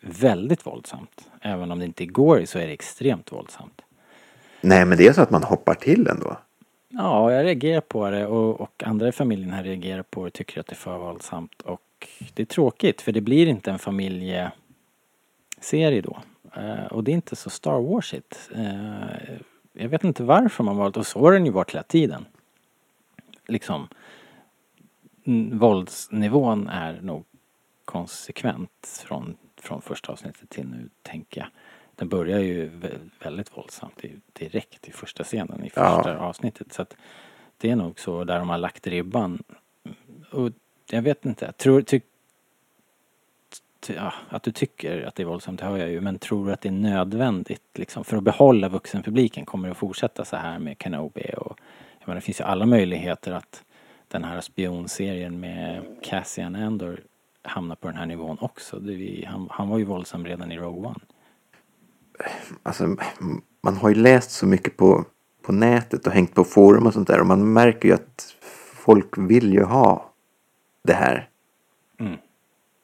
väldigt 0.01 0.67
våldsamt. 0.67 1.31
Även 1.41 1.73
om 1.73 1.79
det 1.79 1.85
inte 1.85 2.07
går 2.07 2.45
så 2.45 2.59
är 2.59 2.67
det 2.67 2.73
extremt 2.73 3.33
våldsamt. 3.33 3.83
Nej, 4.61 4.85
men 4.85 4.99
det 4.99 5.07
är 5.07 5.13
så 5.13 5.23
att 5.23 5.31
man 5.31 5.43
hoppar 5.43 5.75
till 5.75 6.07
ändå. 6.07 6.37
Ja, 6.89 7.33
jag 7.33 7.45
reagerar 7.45 7.81
på 7.81 8.11
det 8.11 8.27
och, 8.27 8.61
och 8.61 8.83
andra 8.87 9.09
i 9.09 9.13
familjen 9.13 9.51
här 9.51 9.65
reagerar 9.65 10.03
på 10.03 10.21
det 10.21 10.27
och 10.27 10.33
tycker 10.33 10.61
att 10.61 10.67
det 10.67 10.73
är 10.73 10.77
för 10.77 10.99
våldsamt. 10.99 11.63
Och 11.63 12.09
det 12.35 12.43
är 12.43 12.47
tråkigt 12.47 13.01
för 13.01 13.13
det 13.13 13.21
blir 13.21 13.47
inte 13.47 13.71
en 13.71 13.79
familjeserie 13.79 14.51
då. 16.03 16.23
Uh, 16.59 16.87
och 16.87 17.05
det 17.05 17.11
är 17.11 17.15
inte 17.15 17.37
så 17.37 17.51
Star 17.51 17.81
Warsigt. 17.81 18.51
Uh, 18.55 19.03
eh, 19.03 19.39
jag 19.73 19.89
vet 19.89 20.05
inte 20.05 20.23
varför 20.23 20.65
man 20.65 20.77
valt, 20.77 20.97
och 20.97 21.07
så 21.07 21.21
har 21.21 21.33
den 21.33 21.47
ju 21.47 21.53
varit 21.53 21.71
hela 21.71 21.83
tiden. 21.83 22.27
Liksom, 23.49 23.89
våldsnivån 25.53 26.69
är 26.69 27.01
nog 27.01 27.25
konsekvent 27.85 29.03
från, 29.07 29.37
från 29.57 29.83
första 29.83 30.13
avsnittet 30.13 30.51
till 30.51 30.67
nu, 30.67 30.89
tänker 31.03 31.41
jag. 31.41 31.49
Den 31.97 32.09
börjar 32.09 32.39
ju 32.39 32.71
vä- 32.71 33.11
väldigt 33.23 33.57
våldsamt 33.57 34.03
direkt 34.33 34.89
i 34.89 34.93
första 34.93 35.25
scenen, 35.25 35.65
i 35.65 35.71
Ja. 35.75 35.97
första 35.97 36.19
avsnittet. 36.19 36.73
Så 36.73 36.83
att 36.83 36.97
det 37.59 37.71
är 37.71 37.77
nog 37.77 38.01
så 38.01 38.25
där 38.25 38.39
de 38.39 38.49
har 38.49 38.59
lagt 38.59 38.87
ribban. 38.87 39.43
Och 40.33 40.51
jag 40.91 41.03
vet 41.03 41.25
inte, 41.27 41.45
jag 41.45 41.57
tror, 41.57 41.83
ty, 41.83 42.01
ty, 43.81 43.95
ja, 43.95 44.13
att 44.29 44.43
du 44.43 44.53
tycker 44.53 45.07
att 45.07 45.15
det 45.15 45.23
är 45.23 45.25
våldsamt, 45.27 45.61
hör 45.61 45.77
jag 45.77 45.91
ju. 45.91 46.01
Men 46.01 46.19
tror 46.19 46.47
du 46.47 46.53
att 46.53 46.61
det 46.61 46.69
är 46.69 46.73
nödvändigt 46.73 47.63
liksom, 47.75 48.05
för 48.05 48.17
att 48.17 48.23
behålla 48.23 48.69
vuxenpubliken? 48.69 49.45
Kommer 49.47 49.69
det 49.69 49.73
att 49.73 49.79
fortsätta 49.79 50.25
så 50.25 50.37
här 50.37 50.59
med 50.59 50.77
Kenobi? 50.83 51.31
Och, 51.37 51.59
jag 51.99 52.09
menar, 52.09 52.15
det 52.15 52.21
finns 52.21 52.41
ju 52.41 52.45
alla 52.45 52.67
möjligheter 52.67 53.33
att 53.33 53.65
den 54.09 54.25
här 54.25 54.41
spionserien 54.41 55.41
med 55.41 55.83
Cassian 56.03 56.57
Andor 56.57 57.01
hamnar 57.43 57.77
på 57.77 57.89
den 57.89 57.97
här 57.97 58.07
nivån 58.07 58.37
också. 58.41 58.79
Det, 58.79 59.25
han, 59.29 59.49
han 59.51 59.69
var 59.69 59.79
ju 59.79 59.85
våldsam 59.85 60.27
redan 60.27 60.53
i 60.53 60.57
Rogue 60.59 60.87
One. 60.89 61.01
Alltså, 62.63 62.97
man 63.63 63.77
har 63.77 63.89
ju 63.89 63.95
läst 63.95 64.31
så 64.31 64.47
mycket 64.47 64.77
på, 64.77 65.05
på 65.43 65.53
nätet 65.53 66.07
och 66.07 66.13
hängt 66.13 66.35
på 66.35 66.45
forum 66.45 66.87
och 66.87 66.93
sånt 66.93 67.09
där 67.09 67.21
och 67.21 67.27
man 67.27 67.53
märker 67.53 67.89
ju 67.89 67.95
att 67.95 68.35
folk 68.75 69.19
vill 69.19 69.53
ju 69.53 69.63
ha 69.63 70.13
det 70.83 70.93
här. 70.95 71.29
Mm. 71.99 72.17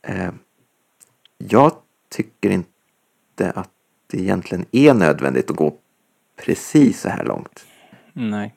Eh, 0.02 0.32
jag 1.38 1.72
tycker 2.08 2.50
inte 2.50 3.50
att 3.54 3.70
det 4.06 4.18
egentligen 4.20 4.66
är 4.72 4.94
nödvändigt 4.94 5.50
att 5.50 5.56
gå 5.56 5.76
precis 6.36 7.00
så 7.00 7.08
här 7.08 7.24
långt. 7.24 7.66
Nej. 8.12 8.54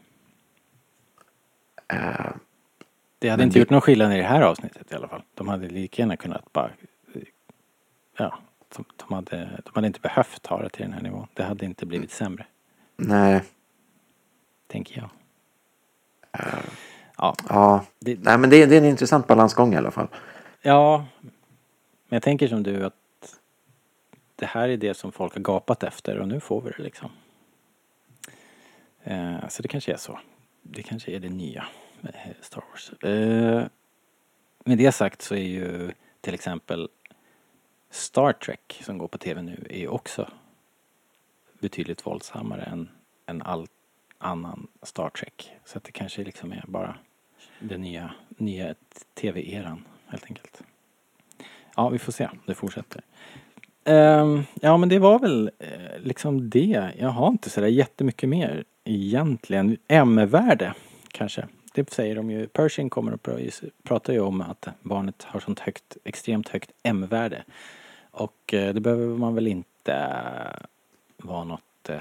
Eh, 1.88 2.32
Det 3.20 3.30
hade 3.30 3.44
inte 3.44 3.54
det- 3.56 3.60
gjort 3.60 3.70
någon 3.70 3.82
skillnad 3.82 4.14
i 4.14 4.18
det 4.18 4.24
här 4.24 4.42
avsnittet 4.42 4.92
i 4.92 4.96
alla 4.96 5.08
fall. 5.08 5.22
De 5.34 5.48
hade 5.48 5.68
lika 5.68 6.02
gärna 6.02 6.18
kunnat 6.18 6.54
bara, 6.54 6.70
ja, 8.18 8.38
de, 8.76 8.86
de, 8.98 9.14
hade, 9.14 9.62
de 9.66 9.72
hade 9.76 9.88
inte 9.88 10.00
behövt 10.00 10.46
ha 10.48 10.62
det 10.62 10.70
till 10.70 10.82
den 10.82 10.94
här 10.94 11.02
nivån. 11.02 11.28
Det 11.34 11.44
hade 11.44 11.66
inte 11.66 11.86
blivit 11.86 12.12
sämre, 12.12 12.46
Nej, 12.98 13.44
tänker 14.68 14.98
jag. 14.98 15.10
Ja, 17.18 17.36
ja. 17.50 17.86
det, 18.00 18.20
Nej 18.24 18.38
men 18.38 18.50
det, 18.50 18.64
är- 18.64 18.68
det 18.68 18.76
är 18.76 18.82
en 18.82 18.86
intressant 18.86 19.28
balansgång 19.28 19.74
i 19.74 19.78
alla 19.78 19.92
fall. 19.92 20.08
ja, 20.62 21.06
men 22.08 22.16
jag 22.16 22.24
tänker 22.24 22.48
som 22.48 22.64
du 22.64 22.86
att 22.86 22.94
det 24.36 24.46
här 24.46 24.70
är 24.70 24.78
det 24.78 24.94
som 24.94 25.12
folk 25.12 25.34
har 25.34 25.42
gapat 25.42 25.84
efter 25.84 26.18
och 26.20 26.28
nu 26.28 26.40
får 26.40 26.62
vi 26.62 26.72
det 26.78 26.84
liksom. 26.84 27.10
Eh, 29.04 29.48
så 29.50 29.62
det 29.62 29.68
kanske 29.68 29.94
är 29.94 29.98
så. 29.98 30.20
Det 30.62 30.84
kanske 30.84 31.12
är 31.12 31.20
det 31.20 31.30
nya 31.30 31.66
med 32.02 32.14
Star 32.42 32.64
Wars. 32.72 33.04
Eh, 33.04 33.66
med 34.66 34.78
det 34.78 34.92
sagt 34.92 35.22
så 35.22 35.36
är 35.36 35.40
ju 35.44 35.92
till 36.22 36.34
exempel 36.34 36.90
Star 37.96 38.34
Trek 38.34 38.82
som 38.86 38.98
går 38.98 39.08
på 39.08 39.18
tv 39.18 39.42
nu 39.42 39.68
är 39.70 39.80
ju 39.80 39.88
också 39.88 40.30
betydligt 41.60 42.06
våldsammare 42.06 42.62
än, 42.62 42.90
än 43.26 43.42
all 43.42 43.68
annan 44.18 44.68
Star 44.82 45.10
Trek. 45.10 45.52
Så 45.66 45.78
att 45.78 45.84
det 45.84 45.92
kanske 45.92 46.24
liksom 46.24 46.52
är 46.52 46.64
bara 46.68 46.98
den 47.60 47.82
nya, 47.82 48.12
nya 48.30 48.76
tv-eran 49.14 49.86
helt 50.08 50.26
enkelt. 50.26 50.64
Ja, 51.76 51.90
vi 51.90 52.00
får 52.00 52.12
se 52.12 52.26
om 52.26 52.40
det 52.46 52.56
fortsätter. 52.56 53.02
Um, 53.84 54.44
ja, 54.62 54.78
men 54.78 54.90
det 54.90 55.00
var 55.00 55.20
väl 55.20 55.52
eh, 55.60 56.00
liksom 56.00 56.50
det. 56.50 56.92
Jag 56.98 57.10
har 57.10 57.28
inte 57.28 57.50
sådär 57.50 57.68
jättemycket 57.68 58.30
mer 58.30 58.64
egentligen. 58.84 59.78
M-värde 59.88 60.74
kanske. 61.12 61.48
Det 61.74 61.90
säger 61.90 62.16
de 62.16 62.32
ju. 62.32 62.48
Pershing 62.48 62.90
kommer 62.90 63.14
och 63.14 63.30
pratar 63.84 64.14
ju 64.14 64.20
om 64.20 64.42
att 64.42 64.68
barnet 64.82 65.24
har 65.24 65.40
sånt 65.40 65.60
högt, 65.60 65.98
extremt 66.04 66.50
högt 66.50 66.72
M-värde. 66.84 67.44
Och 68.16 68.54
eh, 68.54 68.74
det 68.74 68.82
behöver 68.82 69.18
man 69.18 69.36
väl 69.36 69.48
inte 69.48 69.94
eh, 69.94 70.66
vara 71.18 71.44
något 71.44 71.90
eh, 71.90 71.98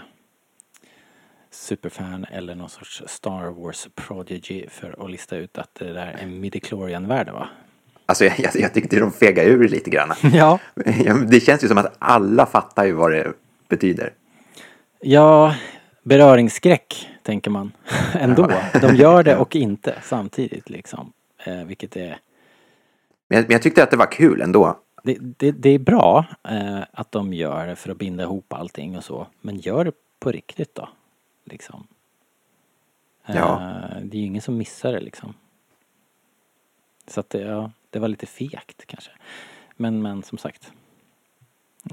superfan 1.50 2.26
eller 2.32 2.54
någon 2.54 2.68
sorts 2.68 3.02
Star 3.06 3.50
Wars 3.50 3.88
prodigy 3.94 4.66
för 4.68 5.04
att 5.04 5.10
lista 5.10 5.36
ut 5.36 5.58
att 5.58 5.74
det 5.74 5.92
där 5.92 6.16
är 6.20 6.26
midichlorian-värde 6.26 7.32
va? 7.32 7.48
Alltså 8.06 8.24
jag, 8.24 8.34
jag, 8.38 8.56
jag 8.56 8.74
tyckte 8.74 9.00
de 9.00 9.12
fegade 9.12 9.48
ur 9.48 9.68
lite 9.68 9.90
grann. 9.90 10.12
Ja. 10.32 10.58
Det 11.26 11.40
känns 11.40 11.64
ju 11.64 11.68
som 11.68 11.78
att 11.78 11.96
alla 11.98 12.46
fattar 12.46 12.84
ju 12.84 12.92
vad 12.92 13.12
det 13.12 13.32
betyder. 13.68 14.12
Ja, 15.00 15.54
beröringsskräck 16.02 17.08
tänker 17.22 17.50
man 17.50 17.72
ändå. 18.12 18.52
De 18.80 18.96
gör 18.96 19.22
det 19.22 19.36
och 19.38 19.56
inte 19.56 19.94
samtidigt 20.02 20.70
liksom. 20.70 21.12
Eh, 21.44 21.64
vilket 21.64 21.96
är, 21.96 22.18
Men 23.28 23.36
jag, 23.38 23.42
men 23.42 23.52
jag 23.52 23.62
tyckte 23.62 23.82
att 23.82 23.90
det 23.90 23.96
var 23.96 24.12
kul 24.12 24.40
ändå. 24.40 24.78
Det, 25.04 25.18
det, 25.20 25.52
det 25.52 25.70
är 25.70 25.78
bra 25.78 26.24
eh, 26.48 26.80
att 26.92 27.12
de 27.12 27.32
gör 27.32 27.66
det 27.66 27.76
för 27.76 27.90
att 27.90 27.98
binda 27.98 28.22
ihop 28.22 28.52
allting 28.52 28.96
och 28.96 29.04
så. 29.04 29.26
Men 29.40 29.58
gör 29.58 29.84
det 29.84 29.92
på 30.18 30.32
riktigt 30.32 30.74
då. 30.74 30.88
Liksom. 31.44 31.86
Eh, 33.26 33.36
Ja. 33.36 33.58
Det 34.02 34.16
är 34.16 34.20
ju 34.20 34.26
ingen 34.26 34.42
som 34.42 34.56
missar 34.56 34.92
det 34.92 35.00
liksom. 35.00 35.34
Så 37.06 37.20
att 37.20 37.30
det, 37.30 37.40
ja, 37.40 37.70
det 37.90 37.98
var 37.98 38.08
lite 38.08 38.26
fegt 38.26 38.86
kanske. 38.86 39.10
Men, 39.76 40.02
men 40.02 40.22
som 40.22 40.38
sagt. 40.38 40.72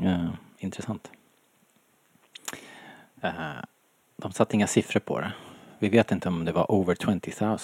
Eh, 0.01 0.29
intressant. 0.57 1.11
Eh, 3.21 3.31
de 4.17 4.31
satte 4.31 4.55
inga 4.55 4.67
siffror 4.67 4.99
på 4.99 5.19
det. 5.19 5.33
Vi 5.79 5.89
vet 5.89 6.11
inte 6.11 6.29
om 6.29 6.45
det 6.45 6.51
var 6.51 6.71
over 6.71 6.95
20 6.95 7.31
000. 7.41 7.57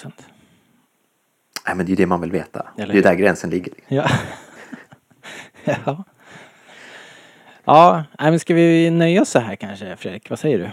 Nej, 1.68 1.76
men 1.76 1.78
det 1.78 1.84
är 1.84 1.90
ju 1.90 1.96
det 1.96 2.06
man 2.06 2.22
vill 2.22 2.32
veta. 2.32 2.68
Eller 2.78 2.88
det 2.88 2.94
är 2.94 2.96
ju 2.96 3.02
där 3.02 3.16
gränsen 3.16 3.50
ligger. 3.50 3.74
Ja. 3.88 4.10
Ja. 5.86 6.04
Ja, 7.64 8.06
men 8.18 8.40
ska 8.40 8.54
vi 8.54 8.90
nöja 8.90 9.22
oss 9.22 9.30
så 9.30 9.40
här 9.40 9.56
kanske 9.56 9.96
Fredrik? 9.96 10.30
Vad 10.30 10.40
säger 10.40 10.60
du? 10.60 10.70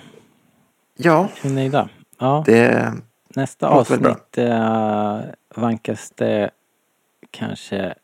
Ja, 0.97 1.29
Är 1.43 1.49
vi 1.49 1.55
nöjda? 1.55 1.89
Ja. 2.19 2.43
det... 2.47 2.93
Nästa 3.37 3.69
avsnitt 3.69 4.39
äh, 4.39 5.21
vankas 5.55 6.11
det 6.11 6.51
kanske 7.31 7.95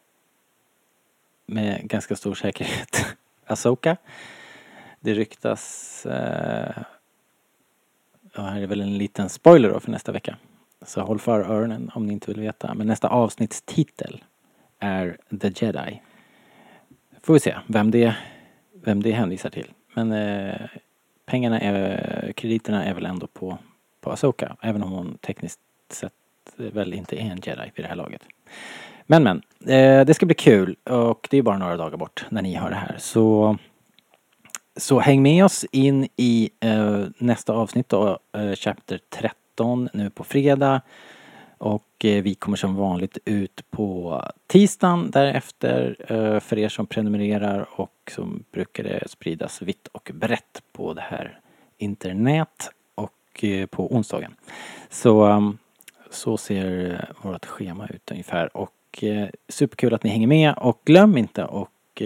med 1.47 1.89
ganska 1.89 2.17
stor 2.17 2.35
säkerhet 2.35 3.07
Asoka. 3.47 3.97
Det 5.01 5.15
ryktas, 5.15 6.07
äh, 6.07 6.83
ja, 8.35 8.43
här 8.43 8.61
är 8.61 8.67
väl 8.67 8.81
en 8.81 8.99
liten 8.99 9.29
spoiler 9.29 9.69
då 9.69 9.81
för 9.81 9.91
nästa 9.91 10.13
vecka. 10.13 10.37
Så 10.83 11.01
håll 11.01 11.19
för 11.19 11.41
öronen 11.41 11.91
om 11.95 12.07
ni 12.07 12.13
inte 12.13 12.31
vill 12.31 12.41
veta. 12.41 12.75
Men 12.75 12.87
nästa 12.87 13.09
avsnittstitel 13.09 14.25
är 14.79 15.19
The 15.41 15.53
Jedi. 15.57 16.01
Får 17.23 17.35
vi 17.35 17.41
se 17.41 17.57
vem 17.67 17.91
det, 17.91 18.15
vem 18.85 19.03
det 19.03 19.13
hänvisar 19.13 19.51
till. 19.51 19.67
Men 19.95 20.13
eh, 20.13 20.61
pengarna 21.27 21.61
är, 21.61 22.33
krediterna 22.37 22.85
är 22.85 22.95
väl 22.95 23.07
ändå 23.07 23.27
på, 23.27 23.59
på 24.01 24.11
Asoka. 24.11 24.57
Även 24.61 24.83
om 24.83 24.93
hon 24.93 25.19
tekniskt 25.21 25.61
sett 25.89 26.13
väl 26.57 26.95
inte 26.95 27.17
är 27.17 27.31
en 27.31 27.41
jedi 27.43 27.73
vid 27.75 27.85
det 27.85 27.89
här 27.89 27.97
laget. 27.97 28.23
Men 29.07 29.23
men, 29.23 29.43
eh, 29.61 30.05
det 30.05 30.15
ska 30.15 30.27
bli 30.27 30.35
kul 30.35 30.77
och 30.85 31.29
det 31.31 31.39
är 31.39 31.43
bara 31.43 31.59
några 31.59 31.77
dagar 31.77 31.97
bort 31.97 32.27
när 32.29 32.43
ni 32.43 32.55
hör 32.55 32.71
det 32.71 32.77
här. 32.77 32.97
Så, 32.99 33.57
så 34.77 35.01
häng 35.01 35.23
med 35.23 35.45
oss 35.45 35.65
in 35.73 36.09
i 36.17 36.51
eh, 36.61 37.05
nästa 37.19 37.53
avsnitt 37.53 37.89
då, 37.89 38.19
eh, 38.33 38.53
Chapter 38.55 39.01
13 39.11 39.89
nu 39.93 40.11
på 40.11 40.25
fredag. 40.25 40.81
Och 41.61 42.05
eh, 42.05 42.23
vi 42.23 42.35
kommer 42.35 42.57
som 42.57 42.75
vanligt 42.75 43.19
ut 43.25 43.65
på 43.71 44.23
tisdagen 44.47 45.11
därefter 45.11 45.97
eh, 46.09 46.41
för 46.41 46.59
er 46.59 46.69
som 46.69 46.87
prenumererar 46.87 47.67
och 47.81 48.13
som 48.15 48.45
brukar 48.53 48.85
det 48.85 49.11
spridas 49.11 49.63
vitt 49.63 49.89
och 49.93 50.11
brett 50.15 50.63
på 50.73 50.95
det 50.95 51.01
här 51.01 51.41
internet 51.79 52.71
och 52.95 53.45
eh, 53.45 53.67
på 53.67 53.95
onsdagen. 53.95 54.35
Så, 54.89 55.25
ehm, 55.25 55.59
så 56.11 56.37
ser 56.37 57.15
vårt 57.23 57.47
schema 57.47 57.89
ut 57.89 58.11
ungefär 58.11 58.57
och 58.57 59.05
superkul 59.49 59.95
att 59.95 60.05
ni 60.05 60.11
hänger 60.11 60.27
med 60.27 60.55
och 60.57 60.81
glöm 60.85 61.17
inte 61.17 61.45
och, 61.45 62.03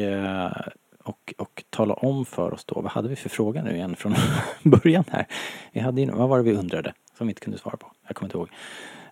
och, 1.03 1.35
och 1.39 1.65
tala 1.71 1.95
om 1.95 2.25
för 2.25 2.55
oss 2.55 2.65
då, 2.65 2.81
vad 2.81 2.93
hade 2.93 3.09
vi 3.09 3.17
för 3.17 3.29
fråga 3.29 3.63
nu 3.63 3.77
igen 3.77 3.97
från 3.97 4.15
början 4.63 5.05
här? 5.11 5.27
Vi 5.73 5.81
hade 5.81 6.01
ju, 6.01 6.11
vad 6.11 6.29
var 6.29 6.39
det 6.39 6.45
vi 6.45 6.53
undrade 6.53 6.93
som 7.19 7.27
vi 7.27 7.31
inte 7.31 7.41
kunde 7.41 7.59
svara 7.59 7.77
på? 7.77 7.93
Jag 8.07 8.17
kommer 8.17 8.29
inte 8.29 8.39
ihåg. 8.39 8.49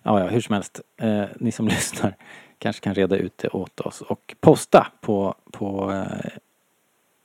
Ja, 0.03 0.19
ja, 0.19 0.27
hur 0.27 0.41
som 0.41 0.53
helst. 0.53 0.81
Eh, 0.97 1.23
ni 1.35 1.51
som 1.51 1.67
lyssnar 1.75 2.15
kanske 2.57 2.81
kan 2.81 2.95
reda 2.95 3.17
ut 3.17 3.37
det 3.37 3.49
åt 3.49 3.79
oss 3.79 4.01
och 4.01 4.35
posta 4.39 4.87
på, 5.01 5.35
på 5.51 5.91
eh, 5.91 6.31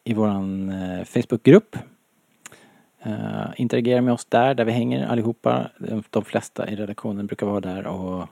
i 0.04 0.14
våran 0.14 0.70
eh, 0.70 1.04
Facebookgrupp. 1.04 1.76
Eh, 3.02 3.46
interagera 3.56 4.00
med 4.00 4.14
oss 4.14 4.24
där, 4.24 4.54
där 4.54 4.64
vi 4.64 4.72
hänger 4.72 5.06
allihopa. 5.06 5.70
De, 5.78 6.02
de 6.10 6.24
flesta 6.24 6.70
i 6.70 6.76
redaktionen 6.76 7.26
brukar 7.26 7.46
vara 7.46 7.60
där 7.60 7.86
och, 7.86 8.28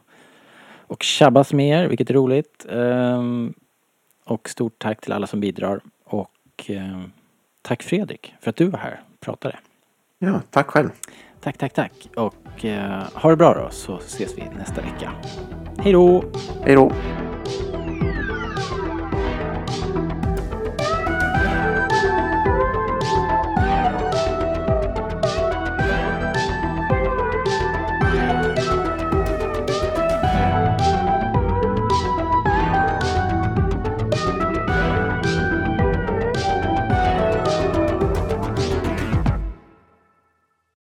och 0.86 1.02
tjabbas 1.02 1.52
med 1.52 1.68
er, 1.68 1.88
vilket 1.88 2.10
är 2.10 2.14
roligt. 2.14 2.66
Eh, 2.68 3.22
och 4.24 4.48
stort 4.48 4.78
tack 4.78 5.00
till 5.00 5.12
alla 5.12 5.26
som 5.26 5.40
bidrar. 5.40 5.80
Och 6.04 6.70
eh, 6.70 7.02
tack 7.62 7.82
Fredrik 7.82 8.34
för 8.40 8.50
att 8.50 8.56
du 8.56 8.64
var 8.64 8.78
här 8.78 9.00
och 9.14 9.20
pratade. 9.20 9.58
Ja, 10.18 10.40
tack 10.50 10.66
själv. 10.66 10.90
Tack, 11.46 11.58
tack, 11.58 11.72
tack. 11.72 12.08
Och 12.16 12.64
eh, 12.64 13.02
ha 13.14 13.30
det 13.30 13.36
bra 13.36 13.54
då 13.54 13.68
så 13.70 13.96
ses 13.96 14.38
vi 14.38 14.42
nästa 14.58 14.80
vecka. 14.80 15.12
Hej 15.78 15.92
då! 15.92 16.24
Hej 16.64 16.74
då. 16.74 16.92